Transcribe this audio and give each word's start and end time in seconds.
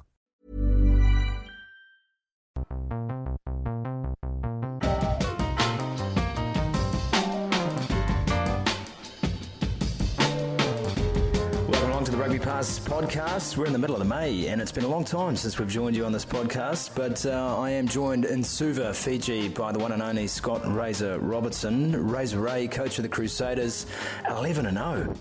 podcast. 12.59 13.55
We're 13.55 13.65
in 13.65 13.71
the 13.71 13.79
middle 13.79 13.99
of 13.99 14.05
May, 14.05 14.47
and 14.47 14.61
it's 14.61 14.73
been 14.73 14.83
a 14.83 14.87
long 14.87 15.05
time 15.05 15.37
since 15.37 15.57
we've 15.57 15.69
joined 15.69 15.95
you 15.95 16.03
on 16.05 16.11
this 16.11 16.25
podcast. 16.25 16.93
But 16.93 17.25
uh, 17.25 17.57
I 17.57 17.69
am 17.71 17.87
joined 17.87 18.25
in 18.25 18.43
Suva, 18.43 18.93
Fiji, 18.93 19.47
by 19.47 19.71
the 19.71 19.79
one 19.79 19.93
and 19.93 20.03
only 20.03 20.27
Scott 20.27 20.61
Razor 20.65 21.17
Robertson, 21.19 22.09
Razor 22.09 22.41
Ray, 22.41 22.67
coach 22.67 22.99
of 22.99 23.03
the 23.03 23.09
Crusaders, 23.09 23.85
11 24.29 24.65
and 24.65 24.77
0. 24.77 25.15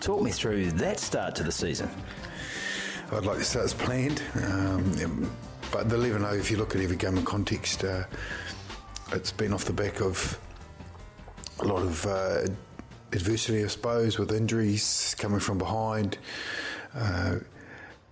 Talk 0.00 0.22
me 0.22 0.30
through 0.30 0.70
that 0.72 1.00
start 1.00 1.34
to 1.34 1.42
the 1.42 1.50
season. 1.50 1.90
I'd 3.10 3.26
like 3.26 3.38
to 3.38 3.44
say 3.44 3.60
it's 3.60 3.74
planned, 3.74 4.22
um, 4.44 5.30
but 5.72 5.88
the 5.88 5.96
11 5.96 6.20
0, 6.20 6.34
if 6.34 6.50
you 6.50 6.58
look 6.58 6.76
at 6.76 6.80
every 6.80 6.96
game 6.96 7.16
in 7.16 7.24
context, 7.24 7.82
uh, 7.82 8.04
it's 9.10 9.32
been 9.32 9.52
off 9.52 9.64
the 9.64 9.72
back 9.72 10.00
of 10.00 10.38
a 11.58 11.64
lot 11.64 11.82
of 11.82 12.06
uh, 12.06 12.46
adversity, 13.12 13.64
I 13.64 13.68
suppose, 13.68 14.18
with 14.18 14.32
injuries 14.32 15.14
coming 15.18 15.40
from 15.40 15.58
behind. 15.58 16.18
Uh, 16.94 17.36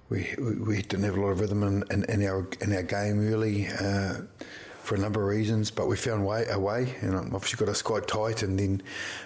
we, 0.08 0.34
we 0.38 0.82
didn't 0.82 1.04
have 1.04 1.16
a 1.16 1.20
lot 1.20 1.28
of 1.28 1.40
rhythm 1.40 1.62
in, 1.62 1.84
in, 1.90 2.04
in 2.04 2.26
our 2.26 2.46
in 2.60 2.72
our 2.74 2.82
game 2.82 3.18
really 3.18 3.66
uh, 3.68 4.14
for 4.82 4.94
a 4.94 4.98
number 4.98 5.22
of 5.22 5.28
reasons, 5.28 5.70
but 5.70 5.88
we 5.88 5.96
found 5.96 6.26
way 6.26 6.46
a 6.50 6.58
way, 6.58 6.94
and 7.00 7.14
obviously 7.16 7.56
got 7.64 7.70
us 7.70 7.80
quite 7.82 8.06
tight, 8.06 8.42
and 8.42 8.58
then 8.58 8.82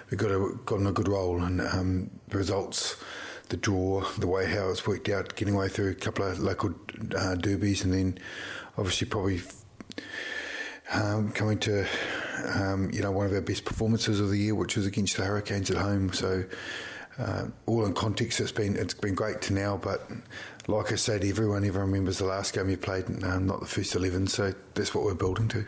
we 0.09 0.17
got 0.17 0.31
a, 0.31 0.57
got 0.65 0.79
on 0.79 0.87
a 0.87 0.91
good 0.91 1.07
roll, 1.07 1.43
and 1.43 1.61
um, 1.61 2.09
the 2.29 2.37
results. 2.37 2.95
The 3.49 3.57
draw, 3.57 4.03
the 4.19 4.27
way 4.27 4.45
how 4.45 4.69
it's 4.69 4.85
worked 4.85 5.09
out, 5.09 5.35
getting 5.35 5.55
away 5.55 5.69
through 5.69 5.89
a 5.89 5.95
couple 5.95 6.23
of 6.23 6.37
local 6.37 6.71
uh, 7.17 7.33
derbies, 7.33 7.83
and 7.83 7.91
then 7.91 8.19
obviously 8.77 9.07
probably 9.07 9.41
um, 10.93 11.31
coming 11.31 11.57
to 11.59 11.87
um, 12.45 12.89
you 12.91 13.01
know 13.01 13.11
one 13.11 13.25
of 13.25 13.33
our 13.33 13.41
best 13.41 13.65
performances 13.65 14.19
of 14.19 14.29
the 14.29 14.37
year, 14.37 14.55
which 14.55 14.75
was 14.75 14.85
against 14.85 15.17
the 15.17 15.23
Hurricanes 15.23 15.69
at 15.71 15.77
home. 15.77 16.13
So 16.13 16.43
uh, 17.17 17.47
all 17.65 17.85
in 17.85 17.93
context, 17.93 18.39
it's 18.39 18.51
been 18.51 18.75
it's 18.75 18.93
been 18.93 19.15
great 19.15 19.41
to 19.43 19.53
now. 19.53 19.77
But 19.77 20.09
like 20.67 20.91
I 20.91 20.95
said, 20.95 21.23
everyone 21.23 21.65
ever 21.65 21.79
remembers 21.79 22.19
the 22.19 22.25
last 22.25 22.53
game 22.53 22.69
you 22.69 22.77
played, 22.77 23.05
um, 23.23 23.47
not 23.47 23.59
the 23.59 23.65
first 23.65 23.95
eleven. 23.95 24.27
So 24.27 24.53
that's 24.73 24.93
what 24.95 25.03
we're 25.03 25.15
building 25.15 25.47
to. 25.49 25.65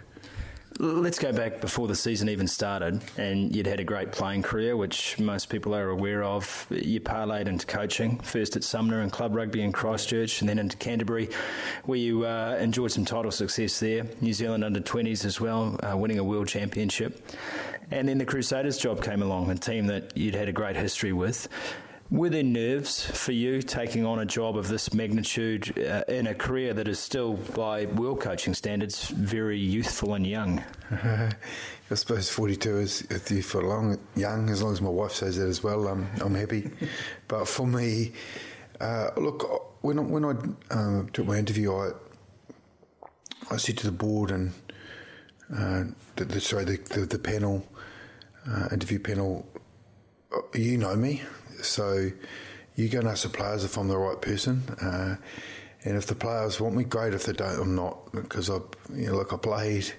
Let's 0.80 1.20
go 1.20 1.34
back 1.34 1.60
before 1.60 1.88
the 1.88 1.96
season 1.96 2.30
even 2.30 2.48
started, 2.48 3.02
and 3.18 3.54
you'd 3.54 3.68
had 3.68 3.80
a 3.82 3.84
great 3.84 4.12
playing 4.14 4.42
career, 4.42 4.78
which 4.78 5.20
most 5.20 5.50
people 5.50 5.76
are 5.76 5.90
aware 5.90 6.24
of. 6.24 6.66
You 6.70 7.02
parlayed 7.02 7.48
into 7.48 7.68
coaching, 7.68 8.18
first 8.20 8.56
at 8.56 8.64
Sumner 8.64 9.02
and 9.02 9.12
club 9.12 9.36
rugby 9.36 9.62
in 9.62 9.74
Christchurch, 9.74 10.40
and 10.40 10.50
then 10.50 10.58
into 10.58 10.78
Canterbury, 10.78 11.30
where 11.84 12.00
you 12.00 12.26
uh, 12.26 12.58
enjoyed 12.60 12.92
some 12.92 13.04
title 13.04 13.32
success 13.32 13.80
there. 13.80 14.06
New 14.22 14.34
Zealand 14.34 14.64
under 14.64 14.80
20s 14.80 15.26
as 15.26 15.42
well, 15.42 15.78
uh, 15.84 15.96
winning 15.96 16.20
a 16.20 16.24
world 16.24 16.48
championship. 16.48 17.22
And 17.92 18.08
then 18.08 18.18
the 18.18 18.26
Crusaders 18.26 18.78
job 18.78 19.04
came 19.04 19.22
along, 19.22 19.52
a 19.52 19.56
team 19.56 19.88
that 19.88 20.16
you'd 20.16 20.36
had 20.36 20.48
a 20.48 20.54
great 20.54 20.78
history 20.78 21.12
with. 21.12 21.50
Were 22.12 22.30
there 22.30 22.44
nerves 22.44 23.06
for 23.06 23.32
you 23.32 23.62
taking 23.62 24.06
on 24.06 24.20
a 24.20 24.26
job 24.26 24.58
of 24.58 24.68
this 24.68 24.94
magnitude 24.94 25.80
uh, 25.80 26.04
in 26.10 26.28
a 26.28 26.36
career 26.36 26.74
that 26.74 26.90
is 26.90 27.00
still, 27.00 27.36
by 27.36 27.86
world 27.86 28.20
coaching 28.20 28.54
standards, 28.54 29.08
very 29.08 29.58
youthful 29.58 30.16
and 30.16 30.28
young? 30.28 30.62
I 30.92 31.32
suppose 31.94 32.30
42 32.30 32.78
is 32.80 33.08
youthful 33.30 33.62
long, 33.62 33.98
young, 34.18 34.50
as 34.50 34.62
long 34.62 34.74
as 34.74 34.82
my 34.82 34.90
wife 34.90 35.14
says 35.14 35.38
that 35.38 35.48
as 35.48 35.64
well, 35.64 35.88
I'm, 35.88 36.06
I'm 36.20 36.36
happy. 36.36 36.70
but 37.30 37.48
for 37.48 37.66
me, 37.66 38.12
uh, 38.82 39.12
look, 39.16 39.80
when 39.82 39.98
I, 39.98 40.02
when 40.02 40.26
I 40.26 40.34
um, 40.74 41.10
took 41.14 41.26
my 41.26 41.38
interview, 41.38 41.74
I, 41.74 41.92
I 43.50 43.56
said 43.56 43.78
to 43.78 43.86
the 43.86 43.94
board 43.94 44.32
and 44.32 44.52
uh, 45.56 45.86
the, 46.18 46.26
the, 46.26 46.42
sorry, 46.42 46.66
the, 46.66 46.78
the, 46.90 47.06
the 47.06 47.20
panel, 47.20 47.66
uh, 48.50 48.68
interview 48.74 49.00
panel, 49.00 49.48
"Uh, 50.36 50.42
you 50.54 50.78
know 50.78 50.94
me, 50.98 51.22
so 51.62 52.12
you're 52.76 52.90
go 52.90 53.00
and 53.00 53.08
ask 53.08 53.24
the 53.24 53.30
players 53.30 53.64
if 53.64 53.78
I'm 53.78 53.88
the 53.88 53.98
right 53.98 54.22
person. 54.22 54.64
Uh, 54.82 55.16
and 55.84 55.98
if 55.98 56.06
the 56.08 56.16
players 56.16 56.60
want 56.60 56.76
me, 56.76 56.84
great. 56.84 57.14
If 57.14 57.26
they 57.26 57.34
don't, 57.34 57.60
I'm 57.60 57.76
not 57.76 58.12
because 58.12 58.50
I, 58.50 58.60
you 58.94 59.08
know, 59.08 59.18
like 59.18 59.34
I 59.34 59.38
played, 59.38 59.92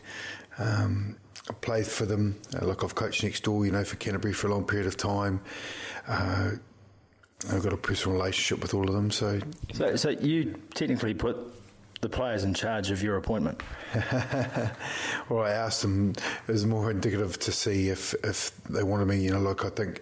um, 0.58 1.16
I 1.50 1.54
played 1.54 1.86
for 1.86 2.06
them. 2.06 2.38
Uh, 2.54 2.66
like 2.66 2.84
I've 2.84 2.94
coached 2.94 3.24
next 3.24 3.42
door, 3.42 3.66
you 3.66 3.72
know, 3.72 3.84
for 3.84 3.96
Canterbury 3.96 4.32
for 4.32 4.46
a 4.46 4.50
long 4.50 4.64
period 4.64 4.86
of 4.86 4.96
time. 4.96 5.40
Uh, 6.06 6.52
I've 7.50 7.62
got 7.62 7.72
a 7.72 7.76
personal 7.76 8.16
relationship 8.16 8.62
with 8.62 8.74
all 8.74 8.88
of 8.88 8.94
them. 8.94 9.10
So, 9.10 9.40
So, 9.72 9.96
so 9.96 10.10
you 10.10 10.54
technically 10.74 11.14
put 11.14 11.36
the 12.00 12.08
players 12.08 12.44
in 12.44 12.54
charge 12.54 12.90
of 12.92 13.02
your 13.02 13.16
appointment. 13.16 13.60
well, 15.28 15.42
I 15.44 15.50
asked 15.50 15.82
them. 15.82 16.14
It 16.46 16.52
was 16.52 16.64
more 16.64 16.90
indicative 16.90 17.38
to 17.40 17.52
see 17.52 17.88
if 17.88 18.14
if 18.22 18.56
they 18.64 18.84
wanted 18.84 19.06
me. 19.06 19.20
You 19.20 19.32
know, 19.32 19.40
like 19.40 19.64
I 19.64 19.70
think 19.70 20.00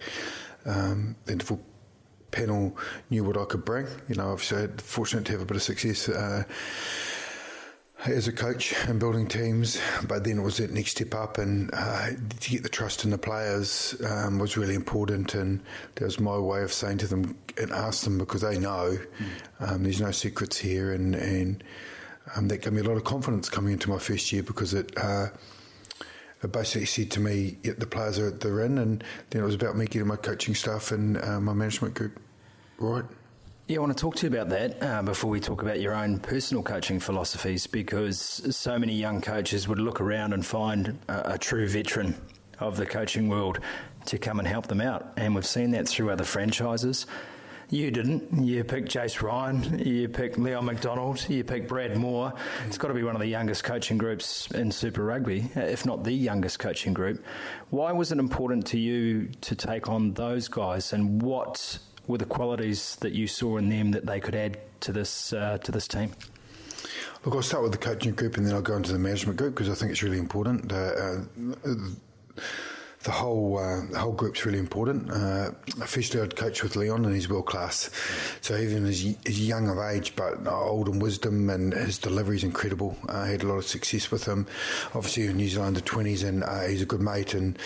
um, 0.65 1.15
the 1.25 1.33
interval 1.33 1.59
panel 2.31 2.77
knew 3.09 3.23
what 3.23 3.37
I 3.37 3.45
could 3.45 3.65
bring. 3.65 3.87
You 4.07 4.15
know, 4.15 4.31
obviously, 4.31 4.57
I 4.57 4.61
had 4.61 4.81
fortunate 4.81 5.25
to 5.25 5.31
have 5.33 5.41
a 5.41 5.45
bit 5.45 5.57
of 5.57 5.63
success. 5.63 6.09
Uh, 6.09 6.43
as 8.05 8.27
a 8.27 8.31
coach 8.31 8.73
and 8.87 8.99
building 8.99 9.27
teams, 9.27 9.79
but 10.07 10.23
then 10.23 10.39
it 10.39 10.41
was 10.41 10.57
that 10.57 10.71
next 10.71 10.91
step 10.91 11.13
up, 11.13 11.37
and 11.37 11.69
uh, 11.73 12.09
to 12.39 12.49
get 12.49 12.63
the 12.63 12.69
trust 12.69 13.03
in 13.03 13.11
the 13.11 13.17
players 13.17 13.95
um, 14.09 14.39
was 14.39 14.57
really 14.57 14.73
important. 14.73 15.35
And 15.35 15.61
that 15.95 16.05
was 16.05 16.19
my 16.19 16.37
way 16.37 16.63
of 16.63 16.73
saying 16.73 16.97
to 16.99 17.07
them 17.07 17.37
and 17.57 17.71
ask 17.71 18.03
them 18.03 18.17
because 18.17 18.41
they 18.41 18.57
know 18.57 18.97
um, 19.59 19.83
there's 19.83 20.01
no 20.01 20.11
secrets 20.11 20.57
here, 20.57 20.93
and 20.93 21.13
and 21.13 21.63
um, 22.35 22.47
that 22.47 22.63
gave 22.63 22.73
me 22.73 22.81
a 22.81 22.83
lot 22.83 22.97
of 22.97 23.03
confidence 23.03 23.49
coming 23.49 23.73
into 23.73 23.89
my 23.89 23.99
first 23.99 24.31
year 24.31 24.43
because 24.43 24.73
it. 24.73 24.91
Uh, 24.97 25.27
it 25.27 25.35
basically 26.47 26.85
said 26.85 27.11
to 27.11 27.19
me, 27.19 27.57
yeah, 27.63 27.73
the 27.77 27.87
are 27.95 28.31
they're 28.31 28.61
in, 28.61 28.77
and 28.77 29.03
then 29.29 29.41
it 29.41 29.45
was 29.45 29.55
about 29.55 29.77
me 29.77 29.85
getting 29.85 30.07
my 30.07 30.15
coaching 30.15 30.55
staff 30.55 30.91
and 30.91 31.17
uh, 31.17 31.39
my 31.39 31.53
management 31.53 31.93
group 31.93 32.19
right. 32.81 33.05
Yeah, 33.67 33.77
I 33.77 33.79
want 33.79 33.95
to 33.95 34.01
talk 34.01 34.15
to 34.17 34.27
you 34.27 34.33
about 34.35 34.49
that 34.49 34.83
uh, 34.83 35.01
before 35.01 35.29
we 35.29 35.39
talk 35.39 35.61
about 35.61 35.79
your 35.79 35.93
own 35.93 36.19
personal 36.19 36.61
coaching 36.61 36.99
philosophies 36.99 37.67
because 37.67 38.19
so 38.53 38.77
many 38.77 38.93
young 38.93 39.21
coaches 39.21 39.67
would 39.67 39.79
look 39.79 40.01
around 40.01 40.33
and 40.33 40.45
find 40.45 40.99
a, 41.07 41.33
a 41.33 41.37
true 41.37 41.69
veteran 41.69 42.15
of 42.59 42.75
the 42.75 42.85
coaching 42.85 43.29
world 43.29 43.59
to 44.05 44.17
come 44.17 44.39
and 44.39 44.47
help 44.47 44.67
them 44.67 44.81
out. 44.81 45.13
And 45.15 45.33
we've 45.33 45.45
seen 45.45 45.71
that 45.71 45.87
through 45.87 46.09
other 46.09 46.23
franchises. 46.23 47.05
You 47.71 47.89
didn't. 47.89 48.43
You 48.43 48.65
picked 48.65 48.89
Jace 48.89 49.21
Ryan, 49.21 49.79
you 49.79 50.09
picked 50.09 50.37
Leon 50.37 50.65
McDonald, 50.65 51.25
you 51.29 51.45
picked 51.45 51.69
Brad 51.69 51.95
Moore. 51.95 52.33
It's 52.67 52.77
got 52.77 52.89
to 52.89 52.93
be 52.93 53.03
one 53.03 53.15
of 53.15 53.21
the 53.21 53.27
youngest 53.27 53.63
coaching 53.63 53.97
groups 53.97 54.51
in 54.51 54.73
Super 54.73 55.05
Rugby, 55.05 55.49
if 55.55 55.85
not 55.85 56.03
the 56.03 56.11
youngest 56.11 56.59
coaching 56.59 56.93
group. 56.93 57.23
Why 57.69 57.93
was 57.93 58.11
it 58.11 58.19
important 58.19 58.67
to 58.67 58.77
you 58.77 59.29
to 59.39 59.55
take 59.55 59.87
on 59.87 60.11
those 60.15 60.49
guys 60.49 60.91
and 60.91 61.21
what 61.21 61.79
were 62.07 62.17
the 62.17 62.25
qualities 62.25 62.97
that 62.97 63.13
you 63.13 63.25
saw 63.25 63.55
in 63.55 63.69
them 63.69 63.91
that 63.91 64.05
they 64.05 64.19
could 64.19 64.35
add 64.35 64.59
to 64.81 64.91
this 64.91 65.31
uh, 65.31 65.57
to 65.59 65.71
this 65.71 65.87
team? 65.87 66.11
Look, 67.23 67.35
I'll 67.35 67.41
start 67.41 67.63
with 67.63 67.71
the 67.71 67.77
coaching 67.77 68.11
group 68.15 68.35
and 68.35 68.45
then 68.45 68.53
I'll 68.53 68.61
go 68.61 68.75
into 68.75 68.91
the 68.91 68.99
management 68.99 69.37
group 69.37 69.53
because 69.55 69.69
I 69.69 69.75
think 69.75 69.91
it's 69.91 70.03
really 70.03 70.19
important. 70.19 70.73
Uh, 70.73 70.75
uh, 70.75 71.21
the 73.03 73.11
whole 73.11 73.57
uh, 73.57 73.81
the 73.89 73.97
whole 73.97 74.11
group's 74.11 74.45
really 74.45 74.59
important. 74.59 75.09
Uh, 75.09 75.51
officially, 75.81 76.21
I'd 76.21 76.35
coach 76.35 76.61
with 76.61 76.75
Leon, 76.75 77.05
and 77.05 77.15
he's 77.15 77.27
world 77.29 77.47
class. 77.47 77.89
So 78.41 78.57
even 78.57 78.85
as 78.85 78.99
he's 78.99 79.47
young 79.47 79.69
of 79.69 79.79
age, 79.79 80.15
but 80.15 80.47
old 80.47 80.87
in 80.87 80.99
wisdom, 80.99 81.49
and 81.49 81.73
his 81.73 81.97
delivery 81.97 82.35
is 82.35 82.43
incredible. 82.43 82.95
Uh, 83.09 83.17
I 83.17 83.27
had 83.27 83.43
a 83.43 83.47
lot 83.47 83.55
of 83.55 83.65
success 83.65 84.11
with 84.11 84.25
him. 84.25 84.45
Obviously, 84.93 85.25
in 85.25 85.37
New 85.37 85.49
Zealand, 85.49 85.77
the 85.77 85.81
twenties, 85.81 86.23
and 86.23 86.43
uh, 86.43 86.61
he's 86.61 86.81
a 86.81 86.85
good 86.85 87.01
mate, 87.01 87.33
and 87.33 87.57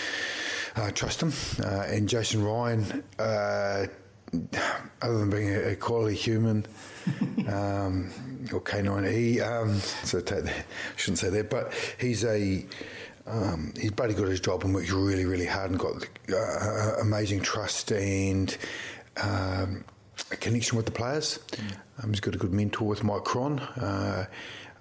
uh, 0.77 0.91
trust 0.91 1.21
him. 1.21 1.33
Uh, 1.63 1.81
and 1.87 2.07
Jason 2.07 2.43
Ryan, 2.43 3.03
other 3.19 3.89
than 5.01 5.29
being 5.29 5.49
a, 5.49 5.71
a 5.71 5.75
quality 5.75 6.15
human. 6.15 6.65
um, 7.47 8.09
or 8.51 8.61
K9E, 8.61 9.41
um, 9.41 9.79
so 10.03 10.19
take 10.19 10.43
that, 10.45 10.55
I 10.55 10.97
shouldn't 10.97 11.19
say 11.19 11.29
that, 11.29 11.51
but 11.51 11.71
he's 11.99 12.23
a 12.23 12.65
um, 13.27 13.73
he's 13.79 13.91
bloody 13.91 14.13
good 14.13 14.25
at 14.25 14.31
his 14.31 14.39
job 14.39 14.63
and 14.63 14.73
works 14.73 14.91
really, 14.91 15.25
really 15.25 15.45
hard 15.45 15.71
and 15.71 15.79
got 15.79 16.07
uh, 16.31 16.93
amazing 17.01 17.41
trust 17.41 17.91
and 17.91 18.55
um, 19.21 19.83
a 20.31 20.35
connection 20.35 20.77
with 20.77 20.85
the 20.85 20.91
players. 20.91 21.39
Mm. 21.51 22.03
Um, 22.03 22.09
he's 22.11 22.19
got 22.19 22.35
a 22.35 22.37
good 22.37 22.53
mentor 22.53 22.87
with 22.87 23.03
Mike 23.03 23.23
Cron, 23.23 23.59
uh, 23.59 24.25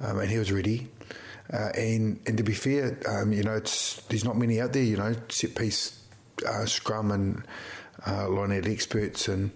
um, 0.01 0.19
and 0.19 0.31
he 0.31 0.39
was 0.39 0.53
ready. 0.53 0.89
Uh, 1.53 1.71
and 1.77 2.21
and 2.27 2.39
to 2.39 2.43
be 2.43 2.55
fair, 2.55 2.99
um, 3.07 3.33
you 3.33 3.43
know, 3.43 3.55
it's 3.55 4.03
there's 4.09 4.25
not 4.25 4.37
many 4.37 4.61
out 4.61 4.73
there. 4.73 4.83
You 4.83 4.97
know, 4.97 5.15
set 5.29 5.55
piece, 5.55 6.01
uh, 6.49 6.65
scrum, 6.65 7.11
and 7.11 7.43
uh, 8.07 8.29
line 8.31 8.53
out 8.53 8.67
experts, 8.67 9.29
and 9.29 9.51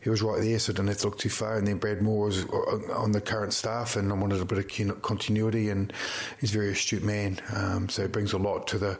he 0.00 0.08
was 0.08 0.22
right 0.22 0.40
there, 0.40 0.58
so 0.58 0.72
I 0.72 0.76
didn't 0.76 0.88
have 0.88 0.98
to 0.98 1.06
look 1.06 1.18
too 1.18 1.28
far. 1.28 1.58
And 1.58 1.66
then 1.66 1.76
Brad 1.76 2.00
Moore 2.00 2.26
was 2.26 2.44
on 2.90 3.12
the 3.12 3.20
current 3.20 3.52
staff, 3.52 3.96
and 3.96 4.10
I 4.10 4.14
wanted 4.14 4.40
a 4.40 4.44
bit 4.44 4.58
of 4.58 5.02
continuity. 5.02 5.68
And 5.68 5.92
he's 6.40 6.54
a 6.54 6.58
very 6.58 6.72
astute 6.72 7.02
man, 7.02 7.38
um, 7.54 7.88
so 7.88 8.02
he 8.02 8.08
brings 8.08 8.32
a 8.32 8.38
lot 8.38 8.66
to 8.68 8.78
the 8.78 8.98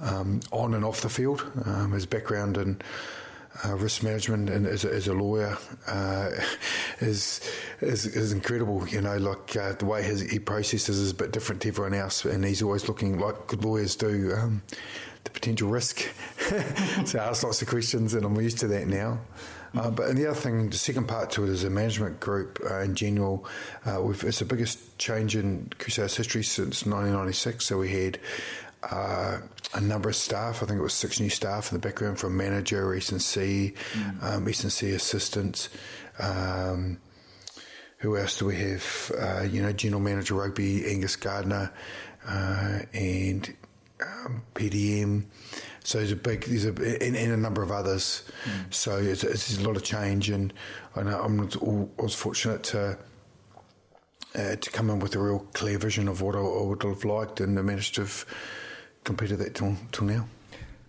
um, 0.00 0.40
on 0.52 0.74
and 0.74 0.84
off 0.84 1.00
the 1.00 1.08
field. 1.08 1.50
Um, 1.64 1.92
his 1.92 2.04
background 2.04 2.58
and 2.58 2.84
uh, 3.64 3.74
risk 3.76 4.02
management 4.02 4.50
and 4.50 4.66
as 4.66 4.84
a, 4.84 4.92
as 4.92 5.06
a 5.06 5.14
lawyer 5.14 5.56
uh, 5.86 6.30
is, 7.00 7.40
is, 7.80 8.04
is 8.04 8.32
incredible. 8.32 8.86
You 8.88 9.00
know, 9.00 9.16
like 9.16 9.56
uh, 9.56 9.72
the 9.72 9.86
way 9.86 10.02
his, 10.02 10.20
he 10.20 10.38
processes 10.38 10.98
is 10.98 11.12
a 11.12 11.14
bit 11.14 11.32
different 11.32 11.62
to 11.62 11.68
everyone 11.68 11.94
else, 11.94 12.24
and 12.26 12.44
he's 12.44 12.62
always 12.62 12.86
looking 12.86 13.18
like 13.18 13.46
good 13.46 13.64
lawyers 13.64 13.96
do. 13.96 14.34
Um, 14.36 14.62
the 15.24 15.30
potential 15.30 15.70
risk. 15.70 16.06
so 17.06 17.18
ask 17.18 17.42
lots 17.42 17.62
of 17.62 17.68
questions, 17.68 18.12
and 18.12 18.26
I'm 18.26 18.38
used 18.38 18.58
to 18.58 18.66
that 18.68 18.86
now. 18.86 19.20
Uh, 19.76 19.90
but 19.90 20.08
and 20.08 20.18
the 20.18 20.26
other 20.26 20.38
thing, 20.38 20.70
the 20.70 20.76
second 20.76 21.08
part 21.08 21.30
to 21.32 21.44
it 21.44 21.50
is 21.50 21.64
a 21.64 21.70
management 21.70 22.20
group 22.20 22.60
uh, 22.70 22.80
in 22.80 22.94
general. 22.94 23.46
Uh, 23.86 24.08
it's 24.08 24.38
the 24.38 24.44
biggest 24.44 24.98
change 24.98 25.36
in 25.36 25.70
Crusaders 25.78 26.16
history 26.16 26.42
since 26.42 26.86
1996. 26.86 27.64
So 27.64 27.78
we 27.78 27.90
had 27.90 28.18
uh, 28.90 29.38
a 29.74 29.80
number 29.80 30.08
of 30.08 30.16
staff. 30.16 30.62
I 30.62 30.66
think 30.66 30.78
it 30.78 30.82
was 30.82 30.94
six 30.94 31.20
new 31.20 31.30
staff 31.30 31.72
in 31.72 31.80
the 31.80 31.86
background 31.86 32.18
from 32.18 32.36
manager, 32.36 32.94
S&C, 32.94 33.74
mm. 33.92 34.22
um, 34.22 34.48
S&C 34.48 34.90
assistants. 34.90 35.68
Um, 36.18 36.98
who 37.98 38.16
else 38.16 38.38
do 38.38 38.46
we 38.46 38.56
have? 38.56 39.12
Uh, 39.18 39.42
you 39.42 39.62
know, 39.62 39.72
general 39.72 40.00
manager 40.00 40.34
rugby 40.34 40.86
Angus 40.86 41.16
Gardner 41.16 41.72
uh, 42.28 42.80
and 42.92 43.54
um, 44.02 44.42
PDM. 44.54 45.24
So 45.84 45.98
there's 45.98 46.12
a 46.12 46.16
big, 46.16 46.44
there's 46.44 46.64
a, 46.64 46.70
and, 46.70 47.14
and 47.14 47.32
a 47.32 47.36
number 47.36 47.62
of 47.62 47.70
others. 47.70 48.24
Mm. 48.44 48.74
So 48.74 48.96
it's, 48.96 49.22
it's, 49.22 49.58
a 49.58 49.62
lot 49.62 49.76
of 49.76 49.84
change, 49.84 50.30
and 50.30 50.52
I 50.96 51.02
know 51.02 51.20
I'm 51.20 51.40
I 51.40 52.02
was 52.02 52.14
fortunate 52.14 52.62
to 52.64 52.98
uh, 54.34 54.56
to 54.56 54.70
come 54.70 54.90
in 54.90 54.98
with 54.98 55.14
a 55.14 55.18
real 55.18 55.46
clear 55.52 55.78
vision 55.78 56.08
of 56.08 56.20
what 56.20 56.34
I, 56.34 56.40
I 56.40 56.62
would 56.62 56.82
have 56.82 57.04
liked, 57.04 57.40
and 57.40 57.58
I 57.58 57.62
managed 57.62 57.94
to 57.96 58.00
have 58.00 58.24
completed 59.04 59.38
that 59.38 59.54
till, 59.54 59.76
till 59.92 60.06
now. 60.06 60.26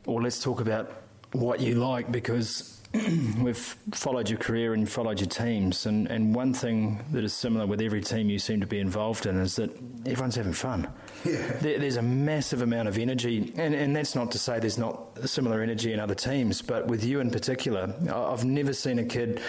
Well, 0.06 0.24
let's 0.24 0.42
talk 0.42 0.62
about 0.62 0.92
what 1.33 1.59
you 1.59 1.75
like 1.75 2.12
because 2.12 2.75
we've 3.39 3.57
followed 3.93 4.29
your 4.29 4.39
career 4.39 4.73
and 4.73 4.89
followed 4.89 5.19
your 5.19 5.29
teams, 5.29 5.85
and, 5.85 6.07
and 6.07 6.33
one 6.33 6.53
thing 6.53 7.03
that 7.11 7.23
is 7.23 7.33
similar 7.33 7.65
with 7.65 7.81
every 7.81 8.01
team 8.01 8.29
you 8.29 8.39
seem 8.39 8.61
to 8.61 8.67
be 8.67 8.79
involved 8.79 9.25
in 9.25 9.37
is 9.39 9.55
that 9.55 9.69
everyone's 10.05 10.35
having 10.35 10.53
fun. 10.53 10.87
Yeah. 11.23 11.57
There, 11.61 11.79
there's 11.79 11.97
a 11.97 12.01
massive 12.01 12.61
amount 12.61 12.87
of 12.87 12.97
energy, 12.97 13.53
and, 13.57 13.73
and 13.75 13.95
that's 13.95 14.15
not 14.15 14.31
to 14.31 14.39
say 14.39 14.59
there's 14.59 14.77
not 14.77 15.17
similar 15.27 15.61
energy 15.61 15.93
in 15.93 15.99
other 15.99 16.15
teams, 16.15 16.61
but 16.61 16.87
with 16.87 17.03
you 17.03 17.19
in 17.19 17.31
particular, 17.31 17.93
I've 18.13 18.45
never 18.45 18.73
seen 18.73 18.99
a 18.99 19.05
kid 19.05 19.41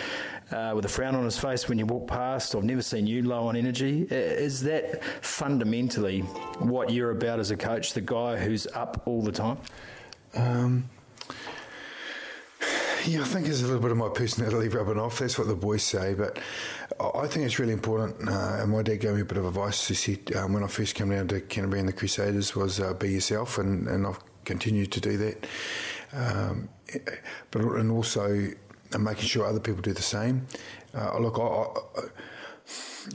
uh, 0.50 0.72
with 0.74 0.84
a 0.84 0.88
frown 0.88 1.14
on 1.14 1.24
his 1.24 1.38
face 1.38 1.68
when 1.68 1.78
you 1.78 1.86
walk 1.86 2.06
past. 2.06 2.54
I've 2.54 2.64
never 2.64 2.82
seen 2.82 3.06
you 3.06 3.22
low 3.22 3.48
on 3.48 3.56
energy. 3.56 4.06
Is 4.10 4.62
that 4.62 5.02
fundamentally 5.22 6.20
what 6.58 6.90
you're 6.90 7.10
about 7.10 7.40
as 7.40 7.50
a 7.50 7.56
coach, 7.56 7.92
the 7.92 8.00
guy 8.00 8.36
who's 8.36 8.66
up 8.68 9.02
all 9.06 9.22
the 9.22 9.32
time? 9.32 9.58
Um, 10.34 10.88
yeah, 13.04 13.20
I 13.20 13.24
think 13.24 13.46
it's 13.46 13.62
a 13.62 13.66
little 13.66 13.80
bit 13.80 13.90
of 13.90 13.96
my 13.96 14.08
personality 14.08 14.68
rubbing 14.68 14.98
off. 14.98 15.18
That's 15.18 15.38
what 15.38 15.48
the 15.48 15.54
boys 15.54 15.82
say. 15.82 16.14
But 16.14 16.38
I 17.00 17.26
think 17.26 17.46
it's 17.46 17.58
really 17.58 17.72
important. 17.72 18.28
Uh, 18.28 18.58
and 18.60 18.72
my 18.72 18.82
dad 18.82 19.00
gave 19.00 19.14
me 19.14 19.20
a 19.20 19.24
bit 19.24 19.38
of 19.38 19.44
advice. 19.44 19.88
He 19.88 19.94
said 19.94 20.34
um, 20.36 20.52
when 20.52 20.62
I 20.62 20.66
first 20.66 20.94
came 20.94 21.10
down 21.10 21.28
to 21.28 21.40
Canterbury 21.40 21.80
and 21.80 21.88
the 21.88 21.92
Crusaders 21.92 22.54
was 22.56 22.80
uh, 22.80 22.94
be 22.94 23.10
yourself, 23.10 23.58
and, 23.58 23.86
and 23.88 24.06
I've 24.06 24.18
continued 24.44 24.92
to 24.92 25.00
do 25.00 25.16
that. 25.18 25.46
Um, 26.12 26.68
but 27.50 27.62
and 27.62 27.90
also 27.90 28.50
making 28.98 29.24
sure 29.24 29.46
other 29.46 29.60
people 29.60 29.82
do 29.82 29.92
the 29.92 30.02
same. 30.02 30.46
Uh, 30.94 31.18
look, 31.18 31.38
I, 31.38 31.42
I 31.42 32.04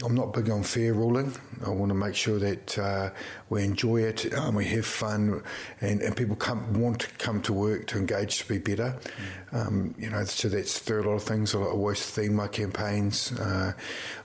I'm 0.04 0.16
not 0.16 0.34
big 0.34 0.50
on 0.50 0.64
fair 0.64 0.94
ruling. 0.94 1.34
I 1.66 1.70
want 1.70 1.90
to 1.90 1.96
make 1.96 2.16
sure 2.16 2.40
that 2.40 2.78
uh, 2.78 3.10
we 3.50 3.64
enjoy 3.64 4.04
it, 4.04 4.34
um, 4.34 4.56
we 4.56 4.66
have 4.66 4.86
fun, 4.86 5.44
and, 5.82 6.02
and 6.02 6.16
people 6.16 6.36
come, 6.36 6.74
want 6.74 7.02
to 7.02 7.08
come 7.18 7.42
to 7.44 7.54
work 7.54 7.88
to 7.88 7.98
engage 7.98 8.40
to 8.40 8.48
be 8.48 8.58
better. 8.58 8.98
Mm. 9.52 9.68
Um, 9.68 9.96
you 9.98 10.10
know, 10.10 10.24
so 10.24 10.50
that's 10.50 10.80
through 10.80 11.04
a 11.04 11.06
lot 11.10 11.16
of 11.16 11.24
things. 11.24 11.54
I 11.54 11.60
always 11.60 12.04
theme 12.04 12.36
my 12.36 12.48
campaigns. 12.48 13.32
Uh, 13.34 13.74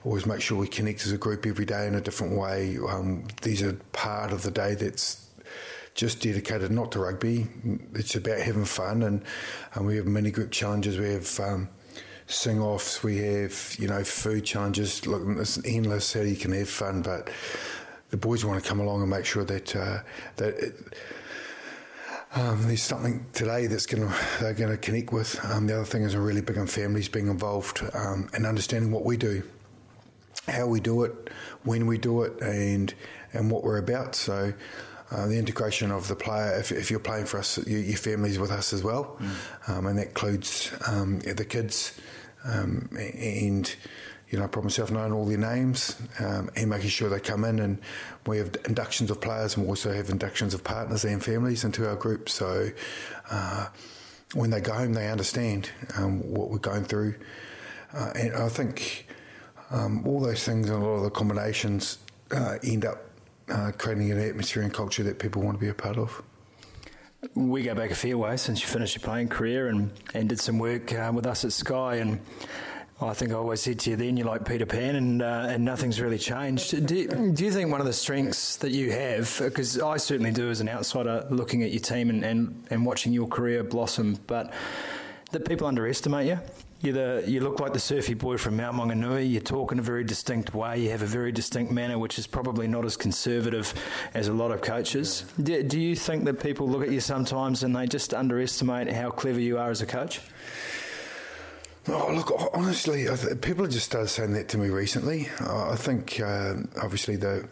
always 0.03 0.25
make 0.25 0.41
sure 0.41 0.57
we 0.57 0.67
connect 0.67 1.05
as 1.05 1.11
a 1.11 1.17
group 1.17 1.45
every 1.45 1.65
day 1.65 1.87
in 1.87 1.95
a 1.95 2.01
different 2.01 2.37
way. 2.37 2.77
Um, 2.89 3.25
these 3.41 3.61
are 3.61 3.73
part 3.91 4.31
of 4.31 4.43
the 4.43 4.51
day 4.51 4.75
that's 4.75 5.27
just 5.93 6.21
dedicated 6.21 6.71
not 6.71 6.91
to 6.93 6.99
rugby. 6.99 7.47
It's 7.93 8.15
about 8.15 8.39
having 8.39 8.65
fun, 8.65 9.03
and, 9.03 9.23
and 9.73 9.85
we 9.85 9.97
have 9.97 10.05
mini 10.05 10.31
group 10.31 10.51
challenges. 10.51 10.97
We 10.97 11.11
have 11.11 11.39
um, 11.39 11.69
sing 12.27 12.61
offs, 12.61 13.03
we 13.03 13.17
have, 13.17 13.75
you 13.79 13.87
know, 13.87 14.03
food 14.03 14.45
challenges. 14.45 15.07
Look, 15.07 15.23
it's 15.39 15.59
endless 15.65 16.13
how 16.13 16.21
you 16.21 16.35
can 16.35 16.51
have 16.51 16.69
fun, 16.69 17.01
but 17.01 17.29
the 18.09 18.17
boys 18.17 18.45
want 18.45 18.61
to 18.61 18.67
come 18.67 18.79
along 18.79 19.01
and 19.01 19.09
make 19.09 19.25
sure 19.25 19.43
that, 19.45 19.75
uh, 19.75 19.99
that 20.35 20.57
it, 20.57 20.75
um, 22.35 22.67
there's 22.67 22.83
something 22.83 23.25
today 23.33 23.67
that's 23.67 23.85
going 23.85 24.07
to 24.07 24.13
they're 24.39 24.53
going 24.53 24.69
to 24.69 24.77
connect 24.77 25.11
with. 25.13 25.43
Um, 25.45 25.67
the 25.67 25.75
other 25.75 25.85
thing 25.85 26.03
is 26.03 26.13
I'm 26.13 26.23
really 26.23 26.41
big 26.41 26.57
on 26.57 26.67
families 26.67 27.07
being 27.07 27.27
involved 27.27 27.81
um, 27.93 28.29
and 28.33 28.45
understanding 28.45 28.91
what 28.91 29.05
we 29.05 29.17
do, 29.17 29.43
how 30.47 30.67
we 30.67 30.79
do 30.79 31.03
it, 31.03 31.29
when 31.63 31.87
we 31.87 31.97
do 31.97 32.23
it, 32.23 32.39
and 32.41 32.93
and 33.33 33.49
what 33.49 33.63
we're 33.63 33.77
about. 33.79 34.15
So. 34.15 34.53
Uh, 35.09 35.25
the 35.25 35.37
integration 35.37 35.89
of 35.89 36.09
the 36.09 36.15
player, 36.17 36.59
if, 36.59 36.69
if 36.69 36.91
you're 36.91 36.99
playing 36.99 37.25
for 37.25 37.37
us, 37.39 37.57
your, 37.65 37.79
your 37.79 37.97
family's 37.97 38.37
with 38.37 38.51
us 38.51 38.73
as 38.73 38.83
well, 38.83 39.17
mm. 39.21 39.69
Um, 39.69 39.85
and 39.85 39.97
that 39.97 40.07
includes 40.07 40.69
um, 40.85 41.19
the 41.19 41.45
kids, 41.45 41.97
um, 42.43 42.89
and 42.97 43.73
you 44.29 44.37
know, 44.37 44.43
I 44.43 44.47
promise 44.47 44.77
myself 44.77 44.91
knowing 44.91 45.13
all 45.13 45.25
their 45.25 45.37
names 45.37 45.95
um, 46.19 46.49
and 46.55 46.69
making 46.69 46.89
sure 46.89 47.09
they 47.09 47.19
come 47.19 47.45
in. 47.45 47.59
And 47.59 47.79
we 48.25 48.37
have 48.39 48.55
inductions 48.65 49.09
of 49.09 49.21
players, 49.21 49.55
and 49.55 49.65
we 49.65 49.69
also 49.69 49.93
have 49.93 50.09
inductions 50.09 50.53
of 50.53 50.63
partners 50.63 51.05
and 51.05 51.23
families 51.23 51.63
into 51.63 51.87
our 51.87 51.95
group. 51.95 52.27
So 52.27 52.69
uh, 53.31 53.67
when 54.33 54.49
they 54.49 54.59
go 54.59 54.73
home, 54.73 54.93
they 54.93 55.09
understand 55.09 55.69
um, 55.95 56.19
what 56.29 56.49
we're 56.49 56.57
going 56.57 56.83
through. 56.83 57.15
Uh, 57.93 58.11
and 58.15 58.33
I 58.35 58.49
think 58.49 59.07
um, 59.71 60.05
all 60.05 60.19
those 60.19 60.43
things 60.43 60.69
and 60.69 60.83
a 60.83 60.85
lot 60.85 60.95
of 60.95 61.03
the 61.03 61.09
combinations 61.09 61.99
uh, 62.31 62.57
end 62.63 62.85
up 62.85 63.05
uh, 63.49 63.71
creating 63.77 64.11
an 64.11 64.19
atmosphere 64.19 64.63
and 64.63 64.73
culture 64.73 65.03
that 65.03 65.19
people 65.19 65.41
want 65.41 65.57
to 65.57 65.61
be 65.61 65.69
a 65.69 65.73
part 65.73 65.97
of. 65.97 66.21
We 67.33 67.63
go 67.63 67.73
back 67.73 67.91
a 67.91 67.95
fair 67.95 68.17
way 68.17 68.37
since 68.37 68.61
you 68.61 68.67
finished 68.67 68.95
your 68.95 69.01
playing 69.01 69.29
career 69.29 69.69
and, 69.69 69.91
and 70.13 70.29
did 70.29 70.39
some 70.39 70.59
work 70.59 70.93
uh, 70.93 71.11
with 71.13 71.25
us 71.25 71.43
at 71.45 71.51
Sky. 71.51 71.95
And 71.95 72.19
I 73.01 73.13
think 73.13 73.31
I 73.31 73.35
always 73.35 73.61
said 73.61 73.79
to 73.79 73.89
you 73.89 73.95
then, 73.95 74.17
you're 74.17 74.27
like 74.27 74.45
Peter 74.45 74.65
Pan 74.67 74.95
and, 74.95 75.21
uh, 75.21 75.47
and 75.49 75.65
nothing's 75.65 75.99
really 75.99 76.19
changed. 76.19 76.85
Do, 76.85 77.07
do 77.07 77.45
you 77.45 77.51
think 77.51 77.71
one 77.71 77.79
of 77.79 77.87
the 77.87 77.93
strengths 77.93 78.57
that 78.57 78.71
you 78.71 78.91
have, 78.91 79.35
because 79.39 79.79
I 79.79 79.97
certainly 79.97 80.31
do 80.31 80.49
as 80.49 80.61
an 80.61 80.69
outsider 80.69 81.25
looking 81.29 81.63
at 81.63 81.71
your 81.71 81.81
team 81.81 82.09
and, 82.09 82.23
and, 82.23 82.63
and 82.69 82.85
watching 82.85 83.13
your 83.13 83.27
career 83.27 83.63
blossom, 83.63 84.19
but 84.27 84.53
that 85.31 85.43
people 85.45 85.67
underestimate 85.67 86.27
you? 86.27 86.39
You 86.79 86.93
the 86.93 87.23
you 87.25 87.39
look 87.39 87.59
like 87.59 87.73
the 87.73 87.79
surfy 87.79 88.13
boy 88.13 88.37
from 88.37 88.57
Mount 88.57 88.77
Maunganui. 88.77 89.27
You 89.27 89.39
talk 89.39 89.71
in 89.71 89.79
a 89.79 89.81
very 89.81 90.03
distinct 90.03 90.53
way. 90.53 90.79
You 90.79 90.91
have 90.91 91.01
a 91.01 91.07
very 91.07 91.31
distinct 91.31 91.71
manner, 91.71 91.97
which 91.97 92.19
is 92.19 92.27
probably 92.27 92.67
not 92.67 92.85
as 92.85 92.95
conservative 92.95 93.73
as 94.13 94.27
a 94.27 94.33
lot 94.33 94.51
of 94.51 94.61
coaches. 94.61 95.25
Do, 95.41 95.63
do 95.63 95.79
you 95.79 95.95
think 95.95 96.25
that 96.25 96.39
people 96.39 96.69
look 96.69 96.83
at 96.83 96.91
you 96.91 96.99
sometimes 96.99 97.63
and 97.63 97.75
they 97.75 97.87
just 97.87 98.13
underestimate 98.13 98.91
how 98.91 99.09
clever 99.09 99.39
you 99.39 99.57
are 99.57 99.71
as 99.71 99.81
a 99.81 99.87
coach? 99.87 100.21
Oh, 101.89 102.13
look, 102.13 102.31
honestly, 102.53 103.07
people 103.41 103.63
have 103.63 103.73
just 103.73 103.85
started 103.85 104.09
saying 104.09 104.33
that 104.33 104.49
to 104.49 104.57
me 104.57 104.69
recently. 104.69 105.29
I 105.39 105.75
think, 105.77 106.19
uh, 106.19 106.55
obviously, 106.81 107.15
the, 107.15 107.47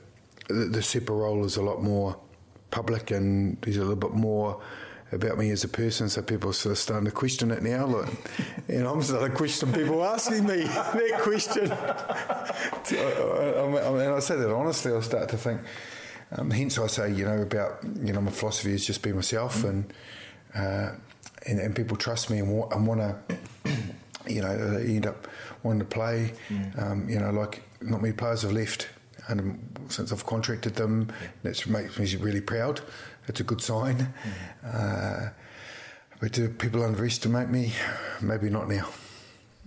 the, 0.50 0.66
the 0.66 0.84
super 0.84 1.14
role 1.14 1.46
is 1.46 1.56
a 1.56 1.62
lot 1.62 1.82
more 1.82 2.20
public 2.70 3.12
and 3.12 3.58
there's 3.62 3.78
a 3.78 3.80
little 3.80 3.96
bit 3.96 4.12
more 4.12 4.62
about 5.16 5.38
me 5.38 5.52
as 5.52 5.64
a 5.64 5.68
person. 5.68 6.10
So 6.10 6.22
people 6.22 6.50
are 6.50 6.54
sort 6.54 6.74
of 6.74 6.78
starting 6.78 7.06
to 7.06 7.12
question 7.12 7.52
it 7.52 7.64
now. 7.64 7.86
Like, 7.86 8.10
and 8.68 8.88
I'm 8.88 9.02
starting 9.02 9.32
to 9.32 9.36
question 9.36 9.72
people 9.74 10.04
asking 10.04 10.46
me 10.46 10.64
that 10.64 11.22
question. 11.22 11.72
and 11.72 11.82
I 14.14 14.20
say 14.20 14.36
that 14.36 14.54
honestly, 14.54 14.94
I 14.94 15.00
start 15.00 15.30
to 15.30 15.38
think. 15.38 15.62
Um, 16.32 16.52
hence, 16.52 16.78
I 16.78 16.88
say, 16.88 17.14
you 17.14 17.26
know, 17.26 17.42
about 17.42 17.80
you 18.04 18.12
know, 18.12 18.22
my 18.22 18.32
philosophy 18.32 18.74
is 18.74 18.86
just 18.86 19.02
be 19.04 19.14
myself, 19.14 19.64
and, 19.64 19.94
uh, 20.56 20.92
and 21.46 21.60
and 21.60 21.76
people 21.76 21.98
trust 21.98 22.30
me 22.30 22.40
and 22.40 22.52
want 22.52 23.00
to, 23.64 23.72
you 24.28 24.42
know, 24.42 24.50
end 24.50 25.06
up 25.06 25.28
wanting 25.64 25.80
to 25.80 25.86
play. 25.86 26.34
Mm. 26.50 26.82
Um, 26.82 27.10
you 27.10 27.20
know, 27.20 27.32
like 27.32 27.64
not 27.82 28.02
many 28.02 28.14
players 28.14 28.42
have 28.42 28.52
left 28.52 28.90
and 29.28 29.60
since 29.90 30.12
I've 30.12 30.26
contracted 30.26 30.76
them, 30.76 31.12
yeah. 31.22 31.52
that 31.52 31.68
makes 31.68 32.00
me 32.00 32.16
really 32.18 32.42
proud. 32.42 32.82
It's 33.28 33.40
a 33.40 33.44
good 33.44 33.62
sign. 33.62 34.14
Mm. 34.64 35.28
Uh, 35.28 35.30
but 36.20 36.32
do 36.32 36.50
people 36.50 36.84
underestimate 36.84 37.50
me? 37.50 37.74
Maybe 38.22 38.50
not 38.50 38.70
now. 38.70 38.88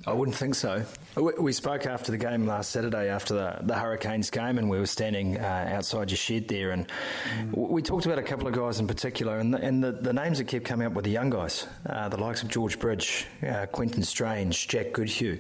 I 0.07 0.13
wouldn't 0.13 0.37
think 0.37 0.55
so. 0.55 0.85
We 1.17 1.53
spoke 1.53 1.85
after 1.85 2.13
the 2.13 2.19
game 2.19 2.47
last 2.47 2.71
Saturday, 2.71 3.09
after 3.09 3.35
the, 3.35 3.59
the 3.63 3.75
Hurricanes 3.75 4.31
game, 4.31 4.57
and 4.57 4.71
we 4.71 4.79
were 4.79 4.87
standing 4.87 5.37
uh, 5.37 5.71
outside 5.73 6.11
your 6.11 6.17
shed 6.17 6.47
there, 6.47 6.71
and 6.71 6.87
mm. 6.87 7.69
we 7.69 7.83
talked 7.83 8.07
about 8.07 8.19
a 8.19 8.23
couple 8.23 8.47
of 8.47 8.55
guys 8.55 8.79
in 8.79 8.87
particular, 8.87 9.39
and 9.39 9.53
the, 9.53 9.59
and 9.59 9.83
the, 9.83 9.93
the 9.93 10.13
names 10.13 10.39
that 10.39 10.45
kept 10.45 10.65
coming 10.65 10.87
up 10.87 10.95
were 10.95 11.03
the 11.03 11.11
young 11.11 11.31
guys, 11.31 11.67
uh, 11.87 12.09
the 12.09 12.17
likes 12.17 12.43
of 12.43 12.49
George 12.49 12.79
Bridge, 12.79 13.27
uh, 13.43 13.67
Quinten 13.67 14.05
Strange, 14.05 14.69
Jack 14.69 14.93
Goodhue. 14.93 15.39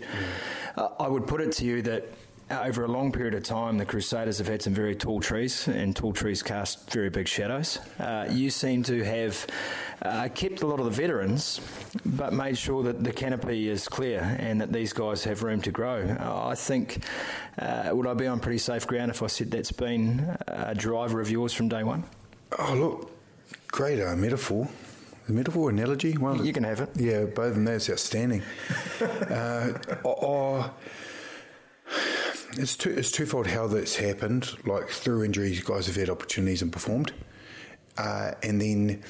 Mm. 0.76 0.96
I 0.98 1.06
would 1.06 1.26
put 1.26 1.40
it 1.40 1.52
to 1.52 1.64
you 1.64 1.80
that 1.82 2.08
over 2.50 2.84
a 2.84 2.88
long 2.88 3.12
period 3.12 3.34
of 3.34 3.42
time, 3.42 3.78
the 3.78 3.84
Crusaders 3.84 4.38
have 4.38 4.48
had 4.48 4.62
some 4.62 4.74
very 4.74 4.94
tall 4.94 5.20
trees, 5.20 5.68
and 5.68 5.94
tall 5.94 6.12
trees 6.12 6.42
cast 6.42 6.90
very 6.90 7.10
big 7.10 7.28
shadows. 7.28 7.78
Uh, 7.98 8.26
you 8.30 8.50
seem 8.50 8.82
to 8.84 9.02
have 9.04 9.46
uh, 10.02 10.28
kept 10.34 10.62
a 10.62 10.66
lot 10.66 10.78
of 10.78 10.86
the 10.86 10.90
veterans, 10.90 11.60
but 12.04 12.32
made 12.32 12.56
sure 12.56 12.82
that 12.82 13.04
the 13.04 13.12
canopy 13.12 13.68
is 13.68 13.88
clear 13.88 14.20
and 14.38 14.60
that 14.60 14.72
these 14.72 14.92
guys 14.92 15.24
have 15.24 15.42
room 15.42 15.60
to 15.62 15.70
grow. 15.70 16.16
I 16.20 16.54
think, 16.54 17.04
uh, 17.58 17.90
would 17.92 18.06
I 18.06 18.14
be 18.14 18.26
on 18.26 18.40
pretty 18.40 18.58
safe 18.58 18.86
ground 18.86 19.10
if 19.10 19.22
I 19.22 19.26
said 19.26 19.50
that's 19.50 19.72
been 19.72 20.36
a 20.46 20.74
driver 20.74 21.20
of 21.20 21.30
yours 21.30 21.52
from 21.52 21.68
day 21.68 21.82
one? 21.82 22.04
Oh, 22.58 22.74
look, 22.74 23.10
great 23.68 24.00
uh, 24.00 24.16
metaphor. 24.16 24.68
The 25.26 25.34
metaphor, 25.34 25.68
analogy? 25.68 26.16
Well, 26.16 26.42
you 26.42 26.54
can 26.54 26.64
have 26.64 26.80
it. 26.80 26.88
Yeah, 26.96 27.24
both 27.24 27.48
of 27.48 27.54
them, 27.56 27.66
that's 27.66 27.90
outstanding. 27.90 28.42
uh, 29.02 29.74
oh, 30.02 30.70
it's 32.52 32.76
two, 32.76 32.90
it's 32.90 33.10
twofold 33.10 33.46
how 33.46 33.66
that's 33.66 33.96
happened. 33.96 34.50
Like 34.66 34.88
through 34.88 35.24
injuries, 35.24 35.60
guys 35.62 35.86
have 35.86 35.96
had 35.96 36.10
opportunities 36.10 36.62
and 36.62 36.72
performed, 36.72 37.12
uh, 37.96 38.32
and 38.42 38.60
then 38.60 39.02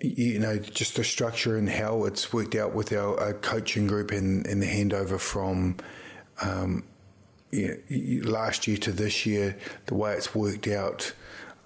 you 0.00 0.38
know 0.38 0.58
just 0.58 0.96
the 0.96 1.04
structure 1.04 1.56
and 1.56 1.68
how 1.68 2.04
it's 2.04 2.32
worked 2.32 2.54
out 2.54 2.74
with 2.74 2.92
our, 2.92 3.18
our 3.18 3.34
coaching 3.34 3.86
group 3.86 4.10
and, 4.10 4.46
and 4.46 4.62
the 4.62 4.66
handover 4.66 5.18
from. 5.18 5.76
Um, 6.42 6.84
you 7.52 8.22
know, 8.22 8.30
last 8.30 8.66
year 8.66 8.76
to 8.76 8.92
this 8.92 9.24
year, 9.24 9.56
the 9.86 9.94
way 9.94 10.14
it's 10.14 10.34
worked 10.34 10.66
out, 10.66 11.12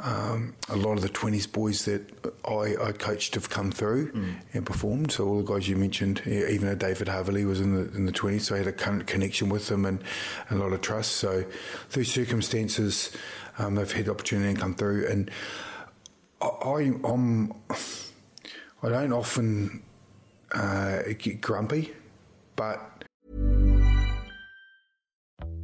um, 0.02 0.54
a 0.68 0.76
lot 0.76 0.92
of 0.92 1.02
the 1.02 1.08
20s 1.08 1.50
boys 1.50 1.84
that 1.84 2.02
I, 2.46 2.88
I 2.88 2.92
coached 2.92 3.34
have 3.34 3.50
come 3.50 3.70
through 3.70 4.12
mm. 4.12 4.34
and 4.52 4.64
performed. 4.64 5.12
So 5.12 5.26
all 5.26 5.42
the 5.42 5.52
guys 5.52 5.68
you 5.68 5.76
mentioned, 5.76 6.22
even 6.26 6.68
a 6.68 6.76
David 6.76 7.08
Havili 7.08 7.46
was 7.46 7.60
in 7.60 7.74
the 7.74 7.96
in 7.96 8.06
the 8.06 8.12
20s, 8.12 8.42
so 8.42 8.54
I 8.54 8.58
had 8.58 8.66
a 8.66 8.72
connection 8.72 9.48
with 9.48 9.68
them 9.68 9.84
and, 9.84 10.02
and 10.48 10.60
a 10.60 10.62
lot 10.62 10.72
of 10.72 10.80
trust. 10.80 11.12
So 11.12 11.44
through 11.88 12.04
circumstances, 12.04 13.10
um, 13.58 13.74
they've 13.74 13.90
had 13.90 14.06
the 14.06 14.10
opportunity 14.10 14.54
to 14.54 14.60
come 14.60 14.74
through. 14.74 15.06
And 15.06 15.30
I, 16.40 16.46
I, 16.46 16.80
I'm, 17.04 17.52
I 18.82 18.88
don't 18.88 19.12
often 19.12 19.82
uh, 20.52 21.02
get 21.18 21.40
grumpy, 21.40 21.92
but 22.56 23.04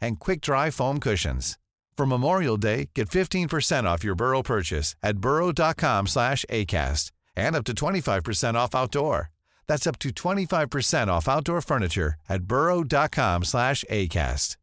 and 0.00 0.18
quick-dry 0.18 0.70
foam 0.70 0.98
cushions. 1.00 1.58
For 1.96 2.06
Memorial 2.06 2.56
Day, 2.56 2.90
get 2.94 3.08
15% 3.08 3.84
off 3.84 4.04
your 4.04 4.14
Burrow 4.14 4.42
purchase 4.42 4.94
at 5.02 5.18
burrow.com 5.18 6.06
slash 6.06 6.44
ACAST 6.48 7.10
and 7.34 7.56
up 7.56 7.64
to 7.64 7.72
25% 7.72 8.54
off 8.54 8.74
outdoor. 8.74 9.30
That's 9.66 9.86
up 9.86 9.98
to 9.98 10.10
25% 10.10 11.08
off 11.08 11.28
outdoor 11.28 11.60
furniture 11.60 12.14
at 12.28 12.44
burrow.com 12.44 13.44
slash 13.44 13.84
ACAST. 13.90 14.56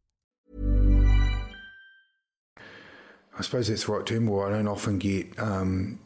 I 3.38 3.42
suppose 3.42 3.68
the 3.68 3.92
right 3.92 4.06
term, 4.06 4.28
where 4.28 4.46
I 4.46 4.50
don't 4.50 4.66
often 4.66 4.98
get 4.98 5.38
um, 5.38 5.98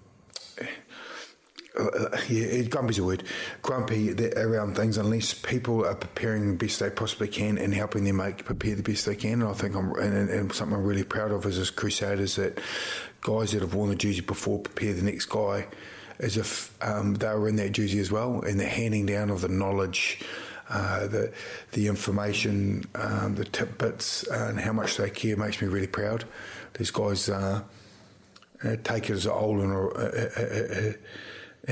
uh, 1.78 2.16
yeah, 2.28 2.62
grumpy's 2.62 2.98
a 2.98 3.04
word. 3.04 3.22
Grumpy 3.62 4.12
around 4.36 4.74
things 4.74 4.96
unless 4.96 5.34
people 5.34 5.86
are 5.86 5.94
preparing 5.94 6.48
the 6.50 6.56
best 6.56 6.80
they 6.80 6.90
possibly 6.90 7.28
can 7.28 7.58
and 7.58 7.72
helping 7.72 8.04
them 8.04 8.16
make 8.16 8.44
prepare 8.44 8.74
the 8.74 8.82
best 8.82 9.06
they 9.06 9.14
can. 9.14 9.42
And 9.42 9.44
I 9.44 9.52
think 9.52 9.76
I'm 9.76 9.92
and, 9.94 10.30
and 10.30 10.52
something 10.52 10.76
I'm 10.76 10.84
really 10.84 11.04
proud 11.04 11.30
of 11.30 11.46
is 11.46 11.58
this 11.58 11.70
Crusaders 11.70 12.36
that 12.36 12.58
guys 13.20 13.52
that 13.52 13.60
have 13.60 13.74
worn 13.74 13.90
the 13.90 13.96
jersey 13.96 14.20
before 14.20 14.58
prepare 14.58 14.94
the 14.94 15.02
next 15.02 15.26
guy 15.26 15.66
as 16.18 16.36
if 16.36 16.76
um, 16.82 17.14
they 17.14 17.28
were 17.28 17.48
in 17.48 17.56
that 17.56 17.72
jersey 17.72 17.98
as 17.98 18.10
well, 18.10 18.42
and 18.42 18.60
the 18.60 18.66
handing 18.66 19.06
down 19.06 19.30
of 19.30 19.40
the 19.40 19.48
knowledge. 19.48 20.20
Uh, 20.68 21.08
the 21.08 21.32
the 21.72 21.88
information, 21.88 22.84
um, 22.94 23.34
the 23.34 23.44
tidbits, 23.44 24.24
uh, 24.28 24.46
and 24.50 24.60
how 24.60 24.72
much 24.72 24.98
they 24.98 25.10
care 25.10 25.36
makes 25.36 25.60
me 25.60 25.66
really 25.66 25.88
proud. 25.88 26.24
These 26.74 26.92
guys 26.92 27.28
uh, 27.28 27.62
uh 28.62 28.76
take 28.84 29.10
it 29.10 29.14
as 29.14 29.26
a 29.26 29.32
whole 29.32 29.60
and 29.60 30.96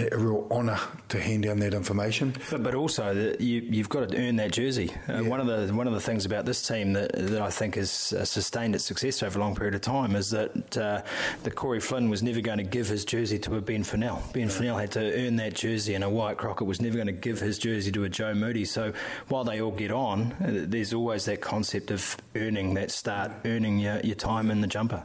a, 0.06 0.18
real 0.18 0.46
honour 0.50 0.78
to 1.08 1.20
hand 1.20 1.44
down 1.44 1.58
that 1.60 1.74
information. 1.74 2.34
But, 2.50 2.62
but 2.62 2.74
also, 2.74 3.36
you, 3.38 3.78
have 3.78 3.88
got 3.88 4.08
to 4.08 4.16
earn 4.16 4.36
that 4.36 4.52
jersey. 4.52 4.92
Uh, 5.08 5.22
yeah. 5.22 5.28
One 5.28 5.40
of 5.40 5.46
the 5.46 5.74
one 5.74 5.86
of 5.86 5.92
the 5.92 6.00
things 6.00 6.24
about 6.24 6.44
this 6.44 6.66
team 6.66 6.92
that, 6.94 7.12
that 7.12 7.40
I 7.40 7.50
think 7.50 7.74
has 7.76 8.12
uh, 8.12 8.24
sustained 8.24 8.74
its 8.74 8.84
success 8.84 9.22
over 9.22 9.38
a 9.38 9.42
long 9.42 9.54
period 9.54 9.74
of 9.74 9.80
time 9.80 10.16
is 10.16 10.30
that 10.30 10.76
uh, 10.76 11.02
the 11.42 11.50
Corey 11.50 11.80
Flynn 11.80 12.10
was 12.10 12.22
never 12.22 12.40
going 12.40 12.58
to 12.58 12.64
give 12.64 12.88
his 12.88 13.04
jersey 13.04 13.38
to 13.40 13.56
a 13.56 13.60
Ben 13.60 13.82
Funnell. 13.82 14.32
Ben 14.32 14.42
yeah. 14.42 14.48
Funnell 14.48 14.80
had 14.80 14.92
to 14.92 15.26
earn 15.26 15.36
that 15.36 15.54
jersey, 15.54 15.94
and 15.94 16.04
a 16.04 16.08
Wyatt 16.08 16.38
Crockett 16.38 16.66
was 16.66 16.80
never 16.80 16.96
going 16.96 17.06
to 17.06 17.12
give 17.12 17.40
his 17.40 17.58
jersey 17.58 17.92
to 17.92 18.04
a 18.04 18.08
Joe 18.08 18.34
Moody. 18.34 18.64
So 18.64 18.92
while 19.28 19.44
they 19.44 19.60
all 19.60 19.72
get 19.72 19.90
on, 19.90 20.32
uh, 20.44 20.64
there's 20.68 20.92
always 20.92 21.24
that 21.26 21.40
concept 21.40 21.90
of 21.90 22.16
earning 22.34 22.74
that 22.74 22.90
start, 22.90 23.32
earning 23.44 23.78
your, 23.78 24.00
your 24.00 24.14
time 24.14 24.50
in 24.50 24.60
the 24.60 24.66
jumper. 24.66 25.02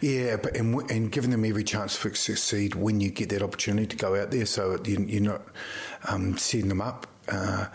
Yeah, 0.00 0.36
but 0.36 0.56
and, 0.56 0.90
and 0.90 1.10
giving 1.10 1.30
them 1.30 1.44
every 1.44 1.64
chance 1.64 2.00
to 2.00 2.14
succeed 2.14 2.74
when 2.74 3.00
you 3.00 3.10
get 3.10 3.28
that 3.30 3.42
opportunity 3.42 3.86
to 3.86 3.96
go 3.96 4.13
out 4.16 4.30
there, 4.30 4.46
so 4.46 4.78
you, 4.84 5.18
are 5.18 5.20
not 5.20 5.42
um, 6.08 6.36
setting 6.36 6.68
them 6.68 6.80
up 6.80 7.06
uh, 7.28 7.66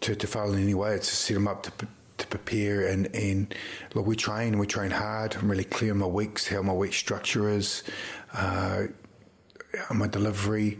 to, 0.00 0.14
to 0.14 0.26
fail 0.26 0.52
in 0.52 0.62
any 0.62 0.74
way. 0.74 0.94
It's 0.94 1.08
to 1.08 1.16
set 1.16 1.34
them 1.34 1.48
up 1.48 1.62
to, 1.64 1.72
to 2.18 2.26
prepare 2.28 2.86
and, 2.86 3.14
and 3.14 3.54
look, 3.94 4.06
we 4.06 4.16
train, 4.16 4.58
we 4.58 4.66
train 4.66 4.90
hard. 4.90 5.36
I'm 5.36 5.50
really 5.50 5.64
clear 5.64 5.92
on 5.92 5.98
my 5.98 6.06
weeks, 6.06 6.48
how 6.48 6.62
my 6.62 6.72
week 6.72 6.94
structure 6.94 7.48
is, 7.48 7.82
uh, 8.34 8.84
my 9.94 10.06
delivery. 10.06 10.78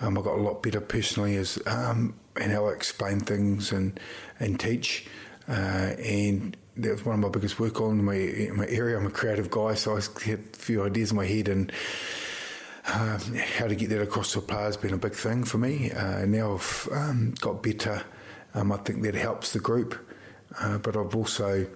Um, 0.00 0.18
I 0.18 0.20
got 0.20 0.38
a 0.38 0.42
lot 0.42 0.62
better 0.62 0.80
personally 0.80 1.36
as 1.36 1.58
um, 1.66 2.14
and 2.36 2.52
how 2.52 2.66
I 2.66 2.72
explain 2.72 3.20
things 3.20 3.72
and 3.72 3.98
and 4.38 4.60
teach. 4.60 5.06
Uh, 5.48 5.94
and 5.98 6.56
that 6.76 6.92
was 6.92 7.04
one 7.04 7.14
of 7.14 7.20
my 7.20 7.28
biggest 7.28 7.58
work 7.58 7.80
on 7.80 8.04
my 8.04 8.50
my 8.54 8.66
area. 8.68 8.98
I'm 8.98 9.06
a 9.06 9.10
creative 9.10 9.50
guy, 9.50 9.74
so 9.74 9.96
I 9.96 10.00
had 10.24 10.40
a 10.40 10.56
few 10.56 10.84
ideas 10.84 11.12
in 11.12 11.16
my 11.16 11.24
head 11.24 11.48
and 11.48 11.72
uh, 12.86 13.18
how 13.58 13.66
to 13.66 13.74
get 13.74 13.88
that 13.90 14.02
across 14.02 14.32
to 14.32 14.38
a 14.38 14.42
player 14.42 14.64
has 14.64 14.76
been 14.76 14.94
a 14.94 14.98
big 14.98 15.14
thing 15.14 15.44
for 15.44 15.58
me. 15.58 15.90
Uh, 15.90 16.24
now 16.26 16.54
I've 16.54 16.88
um, 16.92 17.34
got 17.40 17.62
better. 17.62 18.02
Um, 18.54 18.72
I 18.72 18.76
think 18.78 19.02
that 19.02 19.14
helps 19.14 19.52
the 19.52 19.58
group, 19.58 19.98
uh, 20.60 20.78
but 20.78 20.96
I've 20.96 21.14
also 21.14 21.66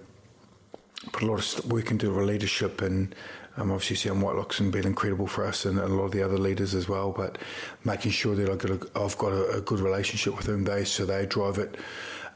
put 1.11 1.23
a 1.23 1.25
lot 1.25 1.39
of 1.39 1.71
work 1.71 1.91
into 1.91 2.11
leadership 2.11 2.81
and. 2.81 3.13
Um, 3.57 3.69
obviously, 3.69 3.97
Sam 3.97 4.21
Whitelock's 4.21 4.61
been 4.61 4.87
incredible 4.87 5.27
for 5.27 5.45
us 5.45 5.65
and, 5.65 5.77
and, 5.77 5.91
a 5.91 5.93
lot 5.93 6.05
of 6.05 6.11
the 6.13 6.23
other 6.23 6.37
leaders 6.37 6.73
as 6.73 6.87
well. 6.87 7.11
But 7.11 7.37
making 7.83 8.13
sure 8.13 8.33
that 8.33 8.49
I've 8.49 8.57
got 8.57 8.71
a, 8.71 8.89
I've 8.97 9.17
got 9.17 9.33
a, 9.33 9.57
a 9.57 9.61
good 9.61 9.81
relationship 9.81 10.37
with 10.37 10.45
them, 10.45 10.63
they 10.63 10.85
so 10.85 11.05
they 11.05 11.25
drive 11.25 11.57
it 11.57 11.75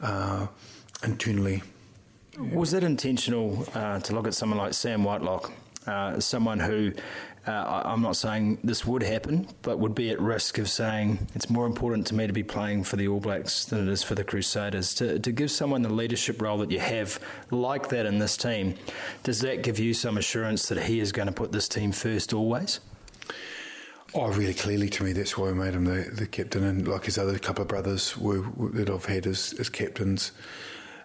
uh, 0.01 0.47
internally. 1.05 1.63
Was 2.37 2.71
that 2.71 2.83
intentional 2.83 3.65
uh, 3.73 3.99
to 4.01 4.13
look 4.13 4.27
at 4.27 4.33
someone 4.33 4.59
like 4.59 4.73
Sam 4.73 5.05
Whitelock, 5.05 5.53
uh, 5.87 6.19
someone 6.19 6.59
who 6.59 6.93
uh, 7.47 7.83
I'm 7.85 8.01
not 8.01 8.15
saying 8.15 8.57
this 8.63 8.85
would 8.85 9.03
happen, 9.03 9.47
but 9.61 9.77
would 9.77 9.93
be 9.93 10.09
at 10.09 10.19
risk 10.19 10.57
of 10.57 10.67
saying 10.67 11.27
it's 11.35 11.49
more 11.49 11.67
important 11.67 12.07
to 12.07 12.15
me 12.15 12.25
to 12.25 12.33
be 12.33 12.43
playing 12.43 12.83
for 12.83 12.95
the 12.95 13.07
All 13.07 13.19
Blacks 13.19 13.65
than 13.65 13.87
it 13.87 13.91
is 13.91 14.01
for 14.01 14.15
the 14.15 14.23
Crusaders. 14.23 14.95
To, 14.95 15.19
to 15.19 15.31
give 15.31 15.51
someone 15.51 15.83
the 15.83 15.93
leadership 15.93 16.41
role 16.41 16.57
that 16.57 16.71
you 16.71 16.79
have, 16.79 17.19
like 17.51 17.89
that 17.89 18.07
in 18.07 18.17
this 18.17 18.35
team, 18.35 18.75
does 19.21 19.41
that 19.41 19.61
give 19.61 19.77
you 19.77 19.93
some 19.93 20.17
assurance 20.17 20.67
that 20.69 20.83
he 20.83 20.99
is 20.99 21.11
going 21.11 21.27
to 21.27 21.31
put 21.31 21.51
this 21.51 21.67
team 21.67 21.91
first 21.91 22.33
always? 22.33 22.79
Oh, 24.15 24.31
really 24.31 24.53
clearly 24.53 24.89
to 24.89 25.03
me, 25.03 25.13
that's 25.13 25.37
why 25.37 25.49
I 25.49 25.53
made 25.53 25.73
him 25.73 25.85
the, 25.85 26.09
the 26.11 26.25
captain, 26.25 26.63
and 26.63 26.87
like 26.87 27.05
his 27.05 27.17
other 27.17 27.37
couple 27.37 27.61
of 27.61 27.67
brothers 27.67 28.17
were, 28.17 28.43
that 28.73 28.89
I've 28.89 29.05
had 29.05 29.27
as, 29.27 29.53
as 29.59 29.69
captains. 29.69 30.31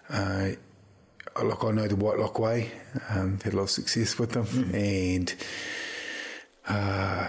Uh, 0.09 0.51
like 1.41 1.63
I 1.63 1.71
know 1.71 1.87
the 1.87 1.95
White 1.95 2.17
Whitelock 2.17 2.39
way, 2.39 2.71
um, 3.09 3.39
had 3.43 3.53
a 3.53 3.55
lot 3.55 3.63
of 3.63 3.69
success 3.69 4.19
with 4.19 4.31
them, 4.31 4.45
mm. 4.45 4.73
and 4.73 5.35
uh, 6.67 7.27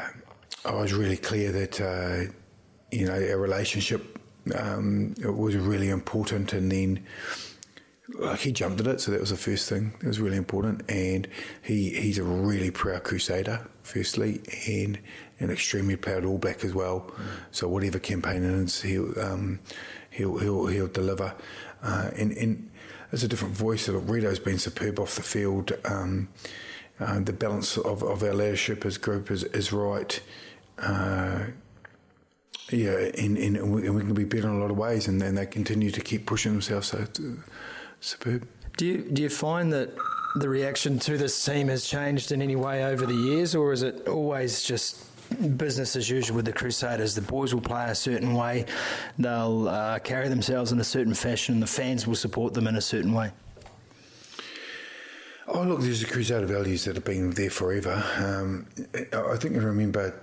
I 0.65 0.75
was 0.75 0.93
really 0.93 1.17
clear 1.17 1.53
that 1.53 1.81
uh, 1.81 2.33
you 2.91 3.07
know 3.07 3.15
our 3.15 3.39
relationship 3.39 4.19
um, 4.59 5.15
was 5.25 5.57
really 5.57 5.89
important, 5.89 6.53
and 6.53 6.71
then 6.71 7.05
like 8.15 8.41
he 8.41 8.53
jumped 8.53 8.81
at 8.81 8.87
it, 8.87 9.01
so 9.01 9.11
that 9.13 9.21
was 9.21 9.31
the 9.31 9.37
first 9.37 9.69
thing. 9.69 9.95
That 10.01 10.09
was 10.09 10.21
really 10.21 10.37
important, 10.37 10.91
and 10.91 11.29
he 11.63 11.91
he's 11.91 12.19
a 12.19 12.25
really 12.25 12.71
proud 12.71 13.05
Crusader, 13.05 13.69
firstly, 13.83 14.43
and 14.67 14.99
an 15.39 15.51
extremely 15.51 15.97
proud 15.97 16.25
All 16.25 16.39
Black 16.39 16.65
as 16.65 16.75
well. 16.75 17.01
Mm. 17.01 17.25
So 17.51 17.69
whatever 17.69 17.99
campaign 17.99 18.43
is, 18.43 18.83
he'll 18.83 19.19
um, 19.21 19.61
he'll, 20.11 20.39
he'll 20.39 20.67
he'll 20.67 20.89
deliver, 20.89 21.35
uh, 21.83 22.11
and 22.17 22.33
and 22.33 22.71
there's 23.13 23.23
a 23.23 23.29
different 23.29 23.55
voice. 23.55 23.89
Rito's 23.89 24.39
been 24.39 24.59
superb 24.59 24.99
off 24.99 25.17
the 25.17 25.23
field. 25.23 25.73
Um, 25.85 26.29
uh, 26.99 27.21
the 27.21 27.33
balance 27.33 27.77
of, 27.77 28.03
of 28.03 28.23
our 28.23 28.33
leadership 28.33 28.87
as 28.87 28.97
group 28.97 29.31
is 29.31 29.45
is 29.45 29.71
right. 29.71 30.19
Uh, 30.79 31.45
yeah, 32.71 32.93
and, 33.19 33.37
and, 33.37 33.71
we, 33.71 33.83
can 33.83 34.15
be 34.15 34.25
better 34.25 34.49
in 34.49 34.55
a 34.55 34.59
lot 34.59 34.71
of 34.71 34.79
ways, 34.79 35.09
and, 35.09 35.21
then 35.21 35.35
they 35.35 35.45
continue 35.45 35.91
to 35.91 36.01
keep 36.01 36.25
pushing 36.25 36.53
themselves. 36.53 36.89
So 36.89 36.99
uh, 36.99 37.43
superb. 38.01 38.49
Do 38.79 38.87
you 38.87 39.03
do 39.03 39.23
you 39.23 39.29
find 39.29 39.71
that 39.75 39.91
the 40.37 40.49
reaction 40.49 40.99
to 41.01 41.19
this 41.19 41.45
team 41.45 41.69
has 41.69 41.85
changed 41.85 42.33
in 42.33 42.41
any 42.41 42.57
way 42.57 42.87
over 42.87 43.05
the 43.05 43.15
years, 43.15 43.55
or 43.55 43.75
is 43.75 43.83
it 43.83 44.09
always 44.09 44.63
just 44.63 45.05
business 45.33 45.97
as 45.97 46.09
usual 46.09 46.37
with 46.37 46.45
the 46.45 46.53
Crusaders. 46.53 47.15
The 47.15 47.23
boys 47.23 47.55
will 47.55 47.61
play 47.61 47.87
a 47.89 47.95
certain 47.95 48.35
way, 48.35 48.67
they'll 49.19 49.69
uh, 49.69 49.99
carry 50.01 50.29
themselves 50.29 50.73
in 50.73 50.81
a 50.81 50.85
certain 50.85 51.15
fashion, 51.15 51.61
the 51.61 51.67
fans 51.67 52.07
will 52.07 52.15
support 52.15 52.55
them 52.55 52.67
in 52.67 52.77
a 52.77 52.81
certain 52.81 53.13
way. 53.13 53.33
Oh, 55.49 55.63
look, 55.63 55.81
there's 55.81 56.01
the 56.01 56.07
Crusader 56.07 56.47
values 56.47 56.85
that 56.85 56.95
have 56.95 57.05
been 57.05 57.31
there 57.31 57.51
forever. 57.51 58.03
Um, 58.19 58.67
I 59.13 59.37
think 59.37 59.57
I 59.57 59.59
remember 59.59 60.15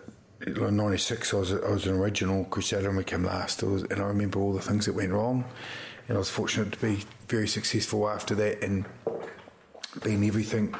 in 0.45 0.75
96, 0.75 1.33
I 1.33 1.37
was, 1.37 1.53
I 1.53 1.69
was 1.69 1.85
an 1.85 1.95
original 1.95 2.45
Crusader 2.45 2.87
and 2.87 2.97
we 2.97 3.03
came 3.03 3.25
last. 3.25 3.61
Was, 3.63 3.83
and 3.83 4.01
I 4.01 4.05
remember 4.05 4.39
all 4.39 4.53
the 4.53 4.61
things 4.61 4.85
that 4.85 4.95
went 4.95 5.11
wrong. 5.11 5.43
And 6.07 6.17
I 6.17 6.19
was 6.19 6.29
fortunate 6.29 6.71
to 6.71 6.79
be 6.79 7.03
very 7.27 7.47
successful 7.47 8.09
after 8.09 8.33
that 8.35 8.63
and 8.63 8.85
being 10.03 10.25
everything 10.25 10.73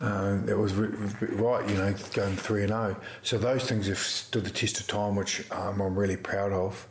uh, 0.00 0.36
that 0.44 0.58
was 0.58 0.74
right, 0.74 1.68
you 1.68 1.76
know, 1.76 1.94
going 2.12 2.36
3 2.36 2.62
and 2.62 2.70
0. 2.70 2.96
So 3.22 3.38
those 3.38 3.64
things 3.64 3.86
have 3.86 3.98
stood 3.98 4.44
the 4.44 4.50
test 4.50 4.78
of 4.80 4.86
time, 4.86 5.16
which 5.16 5.50
um, 5.50 5.80
I'm 5.80 5.98
really 5.98 6.16
proud 6.18 6.52
of. 6.52 6.86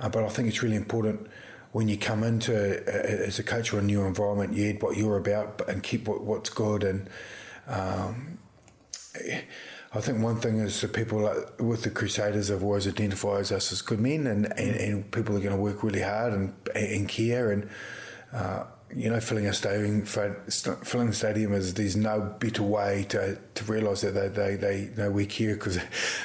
Uh, 0.00 0.08
but 0.08 0.24
I 0.24 0.28
think 0.28 0.48
it's 0.48 0.62
really 0.62 0.76
important 0.76 1.28
when 1.72 1.88
you 1.88 1.98
come 1.98 2.22
into 2.22 2.54
uh, 2.54 3.24
as 3.26 3.40
a 3.40 3.42
coach 3.42 3.72
or 3.72 3.80
a 3.80 3.82
new 3.82 4.04
environment, 4.04 4.52
you 4.52 4.70
add 4.70 4.80
what 4.80 4.96
you're 4.96 5.16
about 5.16 5.60
and 5.68 5.82
keep 5.82 6.06
what, 6.06 6.22
what's 6.22 6.48
good. 6.48 6.84
And 6.84 7.10
um, 7.66 8.38
I 9.92 10.00
think 10.00 10.22
one 10.22 10.36
thing 10.40 10.58
is 10.60 10.80
the 10.80 10.86
people 10.86 11.22
like, 11.22 11.60
with 11.60 11.82
the 11.82 11.90
Crusaders 11.90 12.48
have 12.48 12.62
always 12.62 12.86
identified 12.86 13.50
us 13.50 13.72
as 13.72 13.82
good 13.82 13.98
men, 13.98 14.28
and, 14.28 14.46
and, 14.56 14.76
and 14.76 15.10
people 15.10 15.36
are 15.36 15.40
going 15.40 15.54
to 15.54 15.60
work 15.60 15.82
really 15.82 16.02
hard 16.02 16.32
and, 16.32 16.54
and 16.76 17.08
care. 17.08 17.50
And 17.50 17.68
uh, 18.32 18.64
you 18.94 19.10
know, 19.10 19.20
filling 19.20 19.46
a 19.46 19.52
stadium, 19.52 20.04
filling 20.04 21.06
the 21.08 21.14
stadium 21.14 21.52
is 21.52 21.74
there's 21.74 21.96
no 21.96 22.20
better 22.38 22.62
way 22.62 23.04
to, 23.08 23.38
to 23.54 23.64
realise 23.64 24.02
that 24.02 24.12
they, 24.12 24.28
they, 24.28 24.56
they 24.56 24.90
know 24.96 25.10
we 25.10 25.26
care 25.26 25.54
because 25.54 25.78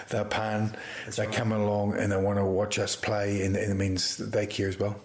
they're 0.10 0.26
paying, 0.26 0.76
That's 1.06 1.17
they 1.17 1.26
right. 1.26 1.36
come 1.36 1.52
along 1.52 1.98
and 1.98 2.12
they 2.12 2.17
want 2.17 2.38
to 2.38 2.45
watch 2.45 2.78
us 2.78 2.95
play, 2.95 3.43
and, 3.43 3.56
and 3.56 3.72
it 3.72 3.76
means 3.76 4.17
they 4.17 4.45
care 4.45 4.67
as 4.67 4.78
well. 4.80 5.00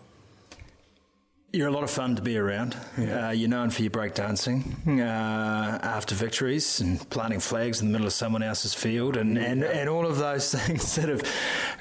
You're 1.55 1.69
a 1.69 1.71
lot 1.71 1.85
of 1.85 1.91
fun 1.91 2.17
to 2.17 2.23
be 2.23 2.37
around. 2.37 2.77
Yeah. 2.99 3.29
Uh, 3.29 3.31
you're 3.31 3.49
known 3.49 3.71
for 3.71 3.83
your 3.83 3.93
breakdancing 3.93 4.99
uh, 4.99 5.79
after 5.87 6.17
victories 6.17 6.81
and 6.81 7.09
planting 7.11 7.39
flags 7.39 7.81
in 7.81 7.87
the 7.87 7.93
middle 7.93 8.09
of 8.09 8.13
someone 8.13 8.43
else's 8.43 8.75
field 8.75 9.17
and, 9.17 9.39
and, 9.39 9.63
and 9.63 9.89
all 9.89 10.05
of 10.05 10.19
those 10.19 10.53
things 10.55 10.97
that 10.97 11.09
have 11.09 11.23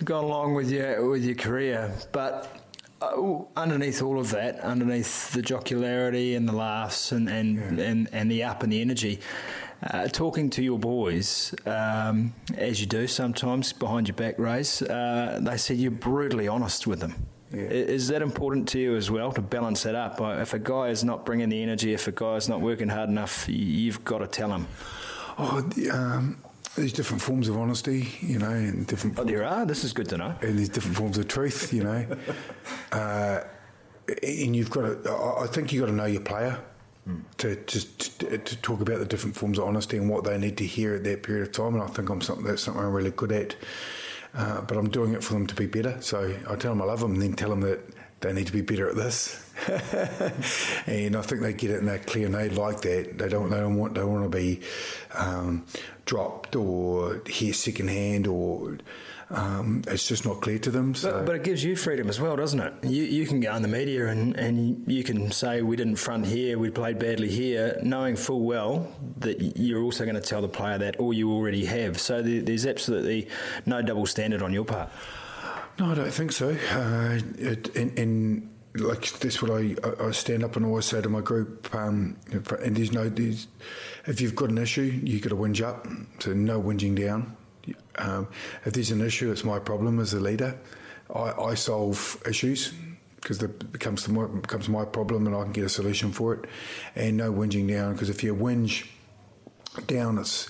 gone 0.03 0.25
along 0.25 0.53
with 0.53 0.69
your 0.69 1.09
with 1.09 1.25
your 1.25 1.33
career. 1.33 1.91
But 2.11 2.62
underneath 3.55 4.01
all 4.01 4.19
of 4.19 4.31
that, 4.31 4.59
underneath 4.59 5.31
the 5.33 5.41
jocularity 5.41 6.35
and 6.35 6.47
the 6.47 6.53
laughs 6.53 7.11
and 7.11 7.29
and, 7.29 7.77
yeah. 7.77 7.85
and, 7.85 8.09
and 8.11 8.31
the 8.31 8.43
up 8.43 8.63
and 8.63 8.71
the 8.71 8.81
energy, 8.81 9.19
uh, 9.91 10.07
talking 10.07 10.49
to 10.49 10.63
your 10.63 10.79
boys, 10.79 11.53
um, 11.65 12.33
as 12.57 12.79
you 12.79 12.87
do 12.87 13.07
sometimes 13.07 13.73
behind 13.73 14.07
your 14.07 14.15
back, 14.15 14.39
Rays, 14.39 14.81
uh, 14.81 15.39
they 15.41 15.57
said 15.57 15.77
you're 15.77 15.91
brutally 15.91 16.47
honest 16.47 16.87
with 16.87 16.99
them. 16.99 17.15
Yeah. 17.51 17.61
Is 17.65 18.07
that 18.07 18.21
important 18.21 18.67
to 18.69 18.79
you 18.79 18.95
as 18.95 19.11
well 19.11 19.31
to 19.31 19.41
balance 19.41 19.83
that 19.83 19.93
up? 19.93 20.19
If 20.19 20.53
a 20.53 20.59
guy 20.59 20.87
is 20.87 21.03
not 21.03 21.25
bringing 21.25 21.49
the 21.49 21.61
energy, 21.61 21.93
if 21.93 22.07
a 22.07 22.11
guy 22.11 22.35
is 22.35 22.49
not 22.49 22.61
working 22.61 22.89
hard 22.89 23.09
enough, 23.09 23.47
you've 23.47 24.03
got 24.03 24.19
to 24.19 24.27
tell 24.27 24.51
him. 24.51 24.67
Oh, 25.37 25.69
um, 25.91 26.37
there's 26.75 26.93
different 26.93 27.21
forms 27.21 27.49
of 27.49 27.57
honesty, 27.57 28.09
you 28.21 28.39
know, 28.39 28.49
and 28.49 28.87
different. 28.87 29.19
Oh, 29.19 29.23
there 29.23 29.45
are. 29.45 29.65
This 29.65 29.83
is 29.83 29.93
good 29.93 30.09
to 30.09 30.17
know. 30.17 30.35
And 30.41 30.57
there's 30.57 30.69
different 30.69 30.97
forms 30.97 31.17
of 31.17 31.27
truth, 31.27 31.71
you 31.71 31.83
know. 31.83 32.05
uh, 32.91 33.41
and 34.07 34.55
you've 34.55 34.71
got 34.71 35.03
to. 35.03 35.11
I 35.39 35.47
think 35.47 35.71
you've 35.71 35.81
got 35.81 35.87
to 35.87 35.95
know 35.95 36.05
your 36.05 36.21
player. 36.21 36.59
Mm. 37.07 37.21
To, 37.39 37.55
to, 37.57 38.37
to 38.37 38.61
talk 38.61 38.79
about 38.79 38.99
the 38.99 39.05
different 39.05 39.35
forms 39.35 39.57
of 39.57 39.65
honesty 39.65 39.97
and 39.97 40.09
what 40.09 40.23
they 40.23 40.37
need 40.37 40.55
to 40.57 40.65
hear 40.65 40.95
at 40.95 41.03
that 41.03 41.21
period 41.21 41.45
of 41.45 41.51
time, 41.51 41.73
and 41.73 41.83
I 41.83 41.87
think 41.87 42.09
I'm 42.09 42.21
something 42.21 42.45
that's 42.45 42.61
something 42.61 42.81
I'm 42.81 42.93
really 42.93 43.11
good 43.11 43.33
at. 43.33 43.57
Uh, 44.33 44.61
but 44.61 44.77
I'm 44.77 44.89
doing 44.89 45.13
it 45.13 45.21
for 45.21 45.33
them 45.33 45.45
to 45.47 45.53
be 45.53 45.65
better. 45.65 45.97
So 46.01 46.33
I 46.49 46.55
tell 46.55 46.71
them 46.71 46.81
I 46.81 46.85
love 46.85 47.01
them, 47.01 47.13
and 47.13 47.21
then 47.21 47.33
tell 47.33 47.49
them 47.49 47.59
that 47.61 47.81
they 48.23 48.33
need 48.33 48.47
to 48.47 48.53
be 48.53 48.61
better 48.61 48.89
at 48.89 48.95
this. 48.95 49.39
and 50.87 51.15
I 51.15 51.21
think 51.21 51.41
they 51.41 51.53
get 51.53 51.69
it 51.69 51.79
in 51.79 51.85
that 51.85 52.07
clear, 52.07 52.25
and 52.25 52.33
they 52.33 52.49
like 52.49 52.81
that. 52.81 53.17
They 53.17 53.29
don't. 53.29 53.49
They 53.49 53.59
don't 53.59 53.75
want. 53.75 53.93
They 53.93 54.03
want 54.03 54.23
to 54.23 54.35
be 54.35 54.61
um, 55.13 55.65
dropped 56.05 56.55
or 56.55 57.21
hear 57.27 57.53
secondhand 57.53 58.27
or 58.27 58.77
um, 59.29 59.81
it's 59.87 60.07
just 60.07 60.25
not 60.25 60.41
clear 60.41 60.59
to 60.59 60.69
them. 60.69 60.93
So. 60.93 61.11
But, 61.11 61.25
but, 61.25 61.35
it 61.35 61.43
gives 61.43 61.63
you 61.63 61.75
freedom 61.75 62.07
as 62.07 62.19
well, 62.19 62.35
doesn't 62.35 62.59
it? 62.59 62.73
You, 62.83 63.03
you 63.03 63.25
can 63.25 63.39
go 63.39 63.55
in 63.55 63.61
the 63.63 63.67
media 63.67 64.07
and, 64.07 64.35
and 64.35 64.83
you 64.87 65.03
can 65.03 65.31
say 65.31 65.61
we 65.61 65.75
didn't 65.75 65.95
front 65.95 66.25
here, 66.25 66.59
we 66.59 66.69
played 66.69 66.99
badly 66.99 67.29
here, 67.29 67.79
knowing 67.81 68.15
full 68.15 68.41
well 68.41 68.87
that 69.19 69.57
you're 69.57 69.81
also 69.81 70.03
going 70.03 70.15
to 70.15 70.21
tell 70.21 70.41
the 70.41 70.47
player 70.47 70.77
that, 70.77 70.99
or 70.99 71.13
you 71.13 71.31
already 71.31 71.65
have. 71.65 71.99
So 71.99 72.21
there, 72.21 72.41
there's 72.41 72.67
absolutely 72.67 73.27
no 73.65 73.81
double 73.81 74.05
standard 74.05 74.43
on 74.43 74.53
your 74.53 74.65
part. 74.65 74.89
No, 75.79 75.91
I 75.91 75.95
don't 75.95 76.11
think 76.11 76.31
so. 76.31 76.49
Uh, 76.71 77.19
it, 77.37 77.75
in, 77.75 77.89
in 77.95 78.49
like 78.75 79.11
this, 79.19 79.41
what 79.41 79.51
I, 79.51 79.75
I 79.99 80.11
stand 80.11 80.43
up 80.43 80.55
and 80.55 80.65
always 80.65 80.85
say 80.85 81.01
to 81.01 81.09
my 81.09 81.21
group, 81.21 81.73
um, 81.73 82.17
and 82.31 82.75
there's 82.75 82.91
no, 82.91 83.09
there's, 83.09 83.47
if 84.05 84.21
you've 84.21 84.35
got 84.35 84.49
an 84.49 84.57
issue, 84.57 84.99
you 85.03 85.19
got 85.19 85.29
to 85.29 85.35
whinge 85.35 85.63
up, 85.63 85.87
so 86.19 86.33
no 86.33 86.61
whinging 86.61 86.95
down. 86.95 87.35
Um, 87.97 88.27
if 88.65 88.73
there's 88.73 88.91
an 88.91 89.01
issue, 89.01 89.31
it's 89.31 89.43
my 89.43 89.59
problem 89.59 89.99
as 89.99 90.13
a 90.13 90.19
leader. 90.19 90.57
I, 91.13 91.31
I 91.31 91.53
solve 91.55 92.21
issues 92.27 92.73
because 93.15 93.41
it 93.41 93.71
becomes, 93.71 94.05
the, 94.05 94.27
becomes 94.27 94.67
my 94.67 94.85
problem 94.85 95.27
and 95.27 95.35
I 95.35 95.43
can 95.43 95.53
get 95.53 95.63
a 95.63 95.69
solution 95.69 96.11
for 96.11 96.33
it. 96.33 96.45
And 96.95 97.17
no 97.17 97.31
whinging 97.31 97.69
down 97.69 97.93
because 97.93 98.09
if 98.09 98.23
you 98.23 98.35
whinge 98.35 98.87
down, 99.87 100.17
it 100.17 100.47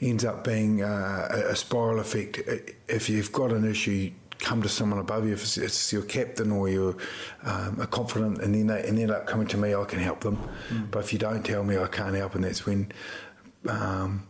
ends 0.00 0.24
up 0.24 0.44
being 0.44 0.82
uh, 0.82 1.46
a 1.48 1.56
spiral 1.56 2.00
effect. 2.00 2.40
If 2.88 3.08
you've 3.08 3.32
got 3.32 3.52
an 3.52 3.64
issue, 3.64 4.10
come 4.42 4.60
to 4.62 4.68
someone 4.68 4.98
above 4.98 5.26
you. 5.26 5.32
If 5.32 5.56
it's, 5.56 5.92
your 5.92 6.02
captain 6.02 6.50
or 6.52 6.68
you're 6.68 6.96
um, 7.44 7.80
a 7.80 7.86
confidant, 7.86 8.42
and 8.42 8.54
then 8.54 8.66
they 8.66 8.86
and 8.86 8.98
end 8.98 9.10
up 9.10 9.26
coming 9.26 9.46
to 9.48 9.56
me, 9.56 9.74
I 9.74 9.84
can 9.84 10.00
help 10.00 10.20
them. 10.20 10.36
Mm. 10.68 10.90
But 10.90 11.04
if 11.04 11.12
you 11.12 11.18
don't 11.18 11.44
tell 11.44 11.64
me, 11.64 11.78
I 11.78 11.86
can't 11.86 12.14
help, 12.14 12.34
and 12.34 12.44
that's 12.44 12.66
when. 12.66 12.92
Um, 13.66 14.26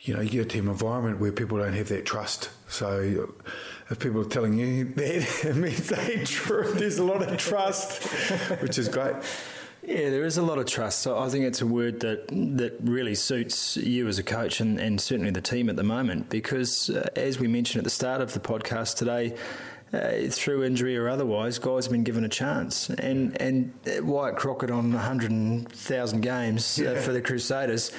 you 0.00 0.14
know, 0.14 0.20
you 0.20 0.30
get 0.30 0.42
a 0.42 0.48
team 0.48 0.68
environment 0.68 1.18
where 1.18 1.32
people 1.32 1.58
don't 1.58 1.72
have 1.72 1.88
that 1.88 2.06
trust. 2.06 2.50
So 2.68 3.34
if 3.90 3.98
people 3.98 4.20
are 4.20 4.28
telling 4.28 4.54
you 4.54 4.84
that, 4.94 5.44
it 5.44 5.56
means 5.56 5.88
they 5.88 6.22
true. 6.24 6.72
There's 6.74 6.98
a 6.98 7.04
lot 7.04 7.22
of 7.22 7.36
trust, 7.36 8.04
which 8.62 8.78
is 8.78 8.88
great. 8.88 9.16
Yeah, 9.86 10.10
there 10.10 10.24
is 10.24 10.36
a 10.36 10.42
lot 10.42 10.58
of 10.58 10.66
trust. 10.66 10.98
So 10.98 11.16
I 11.16 11.28
think 11.28 11.44
it's 11.44 11.62
a 11.62 11.66
word 11.66 12.00
that 12.00 12.26
that 12.56 12.76
really 12.82 13.14
suits 13.14 13.76
you 13.76 14.08
as 14.08 14.18
a 14.18 14.24
coach 14.24 14.60
and, 14.60 14.80
and 14.80 15.00
certainly 15.00 15.30
the 15.30 15.40
team 15.40 15.70
at 15.70 15.76
the 15.76 15.84
moment 15.84 16.28
because, 16.28 16.90
uh, 16.90 17.08
as 17.14 17.38
we 17.38 17.46
mentioned 17.46 17.78
at 17.78 17.84
the 17.84 17.90
start 17.90 18.20
of 18.20 18.32
the 18.32 18.40
podcast 18.40 18.96
today, 18.96 19.36
uh, 19.92 20.28
through 20.28 20.64
injury 20.64 20.96
or 20.96 21.08
otherwise, 21.08 21.60
guys 21.60 21.84
have 21.84 21.92
been 21.92 22.02
given 22.02 22.24
a 22.24 22.28
chance. 22.28 22.90
And 22.90 23.40
and 23.40 23.72
Wyatt 24.02 24.34
Crockett 24.34 24.72
on 24.72 24.92
100,000 24.92 26.20
games 26.20 26.80
uh, 26.80 27.00
for 27.04 27.12
the 27.12 27.22
Crusaders 27.22 27.92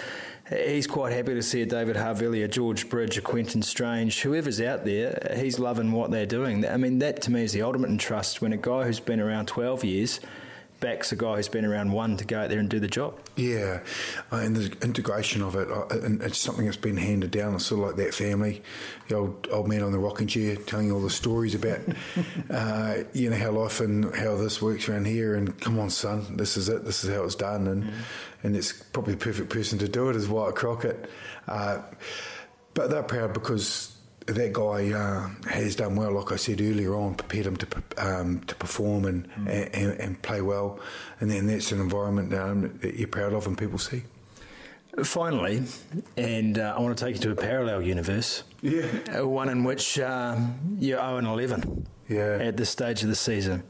he's 0.50 0.88
quite 0.88 1.12
happy 1.12 1.34
to 1.34 1.44
see 1.44 1.62
a 1.62 1.66
David 1.66 1.98
Havili, 1.98 2.44
a 2.44 2.48
George 2.48 2.90
Bridge, 2.90 3.18
a 3.18 3.22
Quinten 3.22 3.62
Strange, 3.62 4.22
whoever's 4.22 4.62
out 4.62 4.86
there, 4.86 5.36
he's 5.36 5.60
loving 5.60 5.92
what 5.92 6.10
they're 6.10 6.26
doing. 6.26 6.66
I 6.66 6.78
mean, 6.78 7.00
that 7.00 7.22
to 7.24 7.32
me 7.32 7.44
is 7.44 7.52
the 7.52 7.64
ultimate 7.64 7.90
in 7.90 7.98
trust 7.98 8.42
when 8.42 8.54
a 8.54 8.58
guy 8.58 8.86
who's 8.86 9.02
been 9.02 9.20
around 9.20 9.48
12 9.48 9.84
years 9.84 10.22
backs 10.80 11.12
a 11.12 11.16
guy 11.16 11.36
who's 11.36 11.48
been 11.48 11.66
around 11.66 11.92
one 11.92 12.18
to 12.18 12.26
go 12.26 12.40
out 12.40 12.50
there 12.50 12.60
and 12.60 12.70
do 12.70 12.80
the 12.80 12.88
job. 12.88 13.18
Yeah, 13.36 13.82
uh, 14.32 14.38
and 14.38 14.56
the 14.56 14.86
integration 14.86 15.42
of 15.42 15.56
it, 15.56 15.70
uh, 15.72 15.88
and 15.90 16.22
it's 16.22 16.38
something 16.38 16.66
that's 16.66 16.78
been 16.78 16.98
handed 16.98 17.32
down. 17.32 17.56
It's 17.56 17.66
sort 17.66 17.82
of 17.82 17.88
like 17.88 18.06
that 18.06 18.14
family, 18.14 18.62
the 19.08 19.16
old 19.16 19.48
old 19.52 19.68
man 19.68 19.84
on 19.84 19.92
the 19.92 20.00
rocking 20.00 20.28
chair 20.28 20.56
telling 20.56 20.92
all 20.92 21.02
the 21.02 21.10
stories 21.10 21.56
about, 21.56 21.80
uh, 22.50 22.96
you 23.14 23.30
know, 23.30 23.38
how 23.38 23.52
life 23.52 23.80
and 23.80 24.14
how 24.16 24.36
this 24.36 24.62
works 24.62 24.88
around 24.88 25.08
here. 25.08 25.36
And 25.36 25.60
come 25.60 25.80
on, 25.80 25.90
son, 25.90 26.38
this 26.38 26.58
is 26.58 26.70
it. 26.70 26.86
This 26.86 27.04
is 27.04 27.14
how 27.14 27.24
it's 27.24 27.36
done. 27.36 27.68
And 27.68 27.84
mm. 27.84 27.94
and 28.44 28.56
it's 28.56 28.74
probably 28.74 29.14
the 29.14 29.24
perfect 29.24 29.50
person 29.50 29.80
to 29.80 29.88
do 29.88 30.10
it 30.10 30.16
is 30.16 30.28
Wyatt 30.28 30.56
Crockett. 30.56 31.10
Uh, 31.48 31.82
but 32.74 32.92
they're 32.92 33.04
proud 33.04 33.34
because 33.34 33.97
that 34.28 34.54
guy 34.54 34.92
uh, 34.92 35.30
has 35.50 35.76
done 35.76 35.96
well, 35.96 36.12
like 36.12 36.32
I 36.32 36.36
said 36.36 36.60
earlier 36.62 36.96
on, 36.96 37.16
prepared 37.16 37.46
him 37.46 37.58
to 37.58 37.68
um, 37.98 38.42
to 38.42 38.56
perform 38.56 39.06
and, 39.06 39.30
mm. 39.32 39.70
and, 39.74 40.00
and 40.00 40.22
play 40.22 40.42
well, 40.42 40.80
and 41.20 41.32
then 41.32 41.48
that's 41.48 41.72
an 41.72 41.80
environment 41.80 42.34
um, 42.34 42.78
that 42.80 42.96
you're 42.96 43.08
proud 43.08 43.34
of 43.34 43.48
and 43.48 43.58
people 43.58 43.80
see. 43.80 44.04
Finally, 45.04 45.64
and 46.18 46.60
uh, 46.60 46.76
I 46.76 46.82
want 46.82 46.98
to 46.98 47.06
take 47.06 47.16
you 47.16 47.22
to 47.22 47.32
a 47.32 47.36
parallel 47.36 47.82
universe. 47.82 48.44
Yeah, 48.62 48.88
uh, 49.18 49.28
one 49.28 49.50
in 49.50 49.64
which 49.64 50.00
um, 50.00 50.60
you're 50.80 51.00
0 51.00 51.18
and 51.18 51.28
11. 51.28 51.88
Yeah. 52.10 52.38
at 52.40 52.56
this 52.56 52.70
stage 52.70 53.04
of 53.04 53.10
the 53.10 53.16
season, 53.16 53.64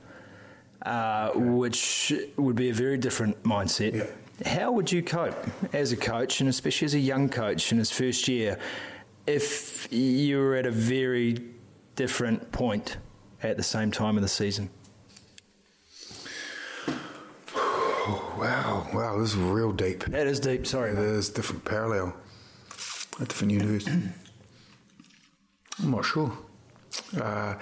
uh, 0.85 1.31
okay. 1.31 1.39
which 1.39 2.13
would 2.37 2.55
be 2.55 2.69
a 2.69 2.73
very 2.73 2.97
different 2.97 3.41
mindset. 3.43 3.95
Yeah. 3.95 4.05
How 4.47 4.71
would 4.71 4.91
you 4.91 5.01
cope 5.01 5.35
as 5.73 5.91
a 5.91 5.97
coach, 5.97 6.39
and 6.39 6.49
especially 6.49 6.85
as 6.85 6.93
a 6.93 6.99
young 6.99 7.29
coach 7.29 7.71
in 7.71 7.77
his 7.79 7.91
first 7.91 8.27
year? 8.27 8.59
If 9.27 9.87
you 9.91 10.39
were 10.39 10.55
at 10.55 10.65
a 10.65 10.71
very 10.71 11.37
different 11.95 12.51
point 12.51 12.97
at 13.43 13.57
the 13.57 13.63
same 13.63 13.91
time 13.91 14.15
of 14.15 14.23
the 14.23 14.27
season? 14.27 14.69
wow, 18.37 18.87
wow, 18.93 19.19
this 19.19 19.31
is 19.31 19.35
real 19.35 19.71
deep. 19.71 20.03
That 20.05 20.27
is 20.27 20.39
deep, 20.39 20.65
sorry. 20.65 20.91
It 20.91 20.99
is 20.99 21.29
different 21.29 21.65
parallel, 21.65 22.15
a 23.19 23.25
different 23.25 23.51
universe. 23.51 23.87
I'm 23.87 25.91
not 25.91 26.05
sure. 26.05 26.31
Uh, 27.15 27.55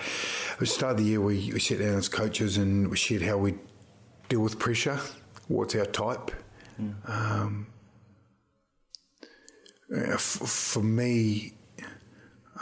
at 0.52 0.60
the 0.60 0.66
start 0.66 0.92
of 0.92 0.98
the 0.98 1.04
year, 1.04 1.22
we, 1.22 1.52
we 1.52 1.60
sat 1.60 1.80
down 1.80 1.98
as 1.98 2.08
coaches 2.08 2.58
and 2.58 2.90
we 2.90 2.98
shared 2.98 3.22
how 3.22 3.38
we 3.38 3.56
deal 4.30 4.42
with 4.42 4.60
pressure, 4.60 5.00
what's 5.48 5.76
our 5.76 5.86
type. 5.86 6.32
Mm. 6.82 7.10
Um, 7.10 7.68
uh, 9.94 10.18
for 10.18 10.82
me, 10.82 11.54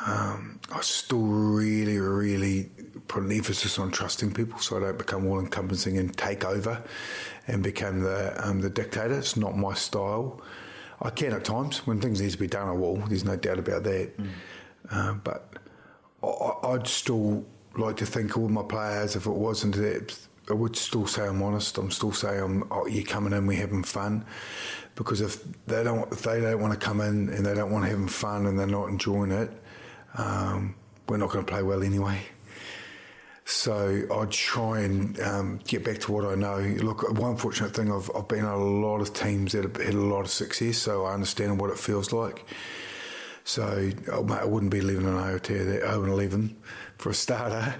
um, 0.06 0.60
I 0.72 0.82
still 0.82 1.22
really, 1.22 2.00
really 2.00 2.70
put 3.08 3.24
an 3.24 3.32
emphasis 3.32 3.80
on 3.80 3.92
trusting 3.92 4.34
people, 4.34 4.60
so 4.60 4.78
I 4.78 4.80
don't 4.82 4.98
become 4.98 5.28
all 5.28 5.40
encompassing 5.40 5.98
and 5.98 6.16
take 6.18 6.44
over 6.44 6.84
and 7.48 7.62
become 7.64 8.02
the 8.02 8.48
um, 8.48 8.62
the 8.62 8.70
dictator. 8.70 9.18
It's 9.18 9.38
not 9.38 9.58
my 9.58 9.74
style. 9.74 10.42
I 11.02 11.10
can 11.10 11.34
at 11.34 11.44
times 11.44 11.86
when 11.86 12.02
things 12.02 12.22
need 12.22 12.32
to 12.32 12.38
be 12.38 12.48
done. 12.48 12.68
I 12.68 12.72
will. 12.72 12.98
There's 12.98 13.26
no 13.26 13.36
doubt 13.36 13.60
about 13.60 13.84
that. 13.84 14.18
Mm. 14.18 14.30
Uh, 14.90 15.14
but 15.14 15.58
I, 16.24 16.72
would 16.72 16.88
still 16.88 17.46
like 17.78 17.98
to 17.98 18.06
think 18.06 18.38
all 18.38 18.50
my 18.50 18.64
players. 18.64 19.16
If 19.16 19.26
it 19.26 19.32
wasn't 19.32 19.76
that, 19.76 20.18
I 20.49 20.53
would 20.53 20.75
still 20.75 21.08
say 21.08 21.25
I'm 21.25 21.41
honest. 21.41 21.77
I'm 21.77 21.91
still 21.91 22.12
saying 22.12 22.41
I'm. 22.41 22.63
Oh, 22.71 22.86
you're 22.88 23.06
coming 23.06 23.34
in. 23.34 23.47
We're 23.47 23.60
having 23.60 23.84
fun 23.84 24.25
because 24.95 25.21
if 25.21 25.43
they 25.65 25.84
don't 25.84 26.12
if 26.12 26.23
they 26.23 26.41
don't 26.41 26.62
want 26.62 26.73
to 26.73 26.79
come 26.79 27.01
in 27.01 27.29
and 27.29 27.45
they 27.45 27.53
don't 27.53 27.71
want 27.71 27.86
to 27.86 27.91
have 27.91 28.12
fun 28.12 28.45
and 28.45 28.60
they're 28.60 28.67
not 28.67 28.89
enjoying 28.89 29.32
it, 29.32 29.51
um, 30.17 30.75
we're 31.08 31.17
not 31.17 31.29
going 31.29 31.45
to 31.45 31.51
play 31.51 31.63
well 31.63 31.84
anyway. 31.84 32.19
So 33.45 34.03
I'd 34.10 34.32
try 34.32 34.79
and 34.82 35.19
um, 35.19 35.60
get 35.65 35.84
back 35.84 35.99
to 36.01 36.12
what 36.13 36.25
I 36.25 36.36
know. 36.36 36.60
Look, 36.60 37.10
one 37.19 37.36
fortunate 37.36 37.73
thing, 37.73 37.91
I've, 37.91 38.10
I've 38.15 38.27
been 38.27 38.45
on 38.45 38.53
a 38.53 38.63
lot 38.63 39.01
of 39.01 39.13
teams 39.13 39.51
that 39.51 39.63
have 39.63 39.75
had 39.75 39.95
a 39.95 39.99
lot 39.99 40.21
of 40.21 40.29
success, 40.29 40.77
so 40.77 41.03
I 41.03 41.13
understand 41.13 41.60
what 41.60 41.69
it 41.69 41.77
feels 41.77 42.13
like. 42.13 42.45
So 43.43 43.91
I 44.12 44.45
wouldn't 44.45 44.71
be 44.71 44.79
living 44.79 45.06
in 45.06 45.13
a 45.13 45.23
hotel 45.23 45.65
that 45.65 45.82
0 45.82 46.06
11 46.06 46.56
for 46.97 47.10
a 47.10 47.13
starter. 47.13 47.75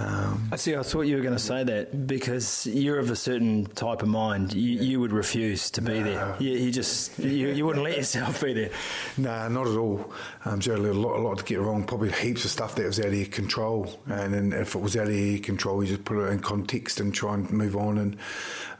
Um, 0.00 0.48
I 0.50 0.56
see. 0.56 0.74
I 0.74 0.82
thought 0.82 1.02
you 1.02 1.16
were 1.16 1.22
going 1.22 1.34
to 1.34 1.38
say 1.38 1.62
that 1.62 2.06
because 2.06 2.66
you're 2.66 2.98
of 2.98 3.10
a 3.10 3.16
certain 3.16 3.66
type 3.66 4.00
of 4.00 4.08
mind. 4.08 4.54
You, 4.54 4.76
yeah. 4.76 4.82
you 4.82 5.00
would 5.00 5.12
refuse 5.12 5.70
to 5.72 5.82
be 5.82 6.00
no. 6.00 6.04
there. 6.04 6.36
You, 6.40 6.52
you 6.52 6.72
just 6.72 7.18
you, 7.18 7.48
you, 7.48 7.66
wouldn't 7.66 7.84
let 7.84 7.98
yourself 7.98 8.42
be 8.42 8.54
there. 8.54 8.70
No, 9.18 9.30
nah, 9.30 9.48
not 9.48 9.66
at 9.66 9.76
all. 9.76 10.10
Um, 10.46 10.58
Joe, 10.58 10.76
a 10.76 10.78
lot, 10.78 11.18
a 11.18 11.20
lot 11.20 11.36
to 11.38 11.44
get 11.44 11.60
wrong. 11.60 11.84
Probably 11.84 12.10
heaps 12.12 12.46
of 12.46 12.50
stuff 12.50 12.76
that 12.76 12.86
was 12.86 12.98
out 12.98 13.06
of 13.06 13.14
your 13.14 13.26
control. 13.26 14.00
And 14.06 14.32
then 14.32 14.52
if 14.54 14.74
it 14.74 14.80
was 14.80 14.96
out 14.96 15.08
of 15.08 15.14
your 15.14 15.38
control, 15.40 15.84
you 15.84 15.90
just 15.90 16.06
put 16.06 16.16
it 16.16 16.30
in 16.30 16.40
context 16.40 16.98
and 16.98 17.14
try 17.14 17.34
and 17.34 17.50
move 17.50 17.76
on 17.76 17.98
and 17.98 18.16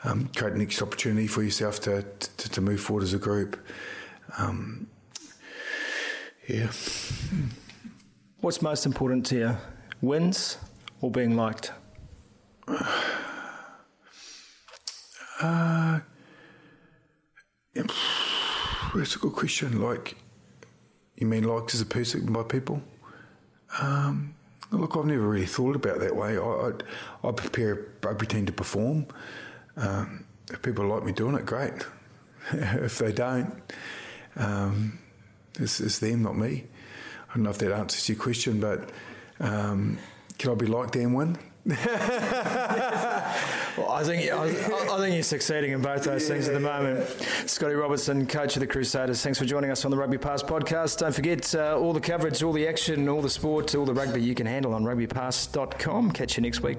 um, 0.04 0.30
create 0.34 0.54
an 0.54 0.60
next 0.60 0.80
opportunity 0.80 1.26
for 1.26 1.42
yourself 1.42 1.80
to, 1.80 2.02
to, 2.02 2.50
to 2.50 2.60
move 2.62 2.80
forward 2.80 3.02
as 3.02 3.12
a 3.12 3.18
group. 3.18 3.62
Um, 4.38 4.86
yeah. 6.48 6.70
What's 8.40 8.62
most 8.62 8.86
important 8.86 9.26
to 9.26 9.36
you? 9.36 9.56
Wins 10.00 10.56
or 11.00 11.10
being 11.10 11.36
liked? 11.36 11.72
Uh, 15.40 16.00
it's 17.74 19.16
a 19.16 19.18
good 19.18 19.32
question. 19.32 19.80
Like, 19.80 20.16
you 21.16 21.26
mean 21.26 21.44
liked 21.44 21.74
as 21.74 21.80
a 21.80 21.86
person 21.86 22.32
by 22.32 22.42
people? 22.42 22.82
Um, 23.80 24.34
look, 24.70 24.96
I've 24.96 25.06
never 25.06 25.26
really 25.26 25.46
thought 25.46 25.76
about 25.76 26.00
that 26.00 26.14
way. 26.14 26.36
I, 26.36 26.40
I, 26.40 26.72
I 27.28 27.32
prepare 27.32 27.86
rugby 28.02 28.26
team 28.26 28.46
to 28.46 28.52
perform. 28.52 29.06
Um, 29.76 30.24
if 30.50 30.60
people 30.62 30.86
like 30.86 31.04
me 31.04 31.12
doing 31.12 31.36
it, 31.36 31.46
great. 31.46 31.72
if 32.52 32.98
they 32.98 33.12
don't, 33.12 33.52
um, 34.36 34.98
it's, 35.58 35.80
it's, 35.80 35.98
them, 35.98 36.22
not 36.22 36.36
me. 36.36 36.64
I 37.30 37.34
don't 37.34 37.44
know 37.44 37.50
if 37.50 37.58
that 37.58 37.72
answers 37.72 38.08
your 38.08 38.18
question, 38.18 38.60
but 38.60 38.90
um, 39.38 39.98
can 40.40 40.50
I 40.50 40.54
be 40.54 40.66
like 40.66 40.90
Dan 40.90 41.12
Wynn? 41.12 41.38
well, 41.66 41.76
I 41.76 41.82
think 44.02 44.32
I, 44.32 44.44
I, 44.44 44.98
think 44.98 45.14
you're 45.14 45.22
succeeding 45.22 45.72
in 45.72 45.82
both 45.82 46.04
those 46.04 46.22
yeah, 46.22 46.28
things 46.28 46.48
at 46.48 46.54
the 46.54 46.60
moment. 46.60 47.06
Scotty 47.44 47.74
Robertson, 47.74 48.26
coach 48.26 48.56
of 48.56 48.60
the 48.60 48.66
Crusaders. 48.66 49.22
Thanks 49.22 49.38
for 49.38 49.44
joining 49.44 49.70
us 49.70 49.84
on 49.84 49.90
the 49.90 49.98
Rugby 49.98 50.16
Pass 50.16 50.42
podcast. 50.42 51.00
Don't 51.00 51.14
forget 51.14 51.54
uh, 51.54 51.78
all 51.78 51.92
the 51.92 52.00
coverage, 52.00 52.42
all 52.42 52.54
the 52.54 52.66
action, 52.66 53.10
all 53.10 53.20
the 53.20 53.28
sport, 53.28 53.74
all 53.74 53.84
the 53.84 53.92
rugby 53.92 54.22
you 54.22 54.34
can 54.34 54.46
handle 54.46 54.72
on 54.72 54.82
rugbypass.com. 54.82 56.12
Catch 56.12 56.38
you 56.38 56.42
next 56.42 56.62
week. 56.62 56.78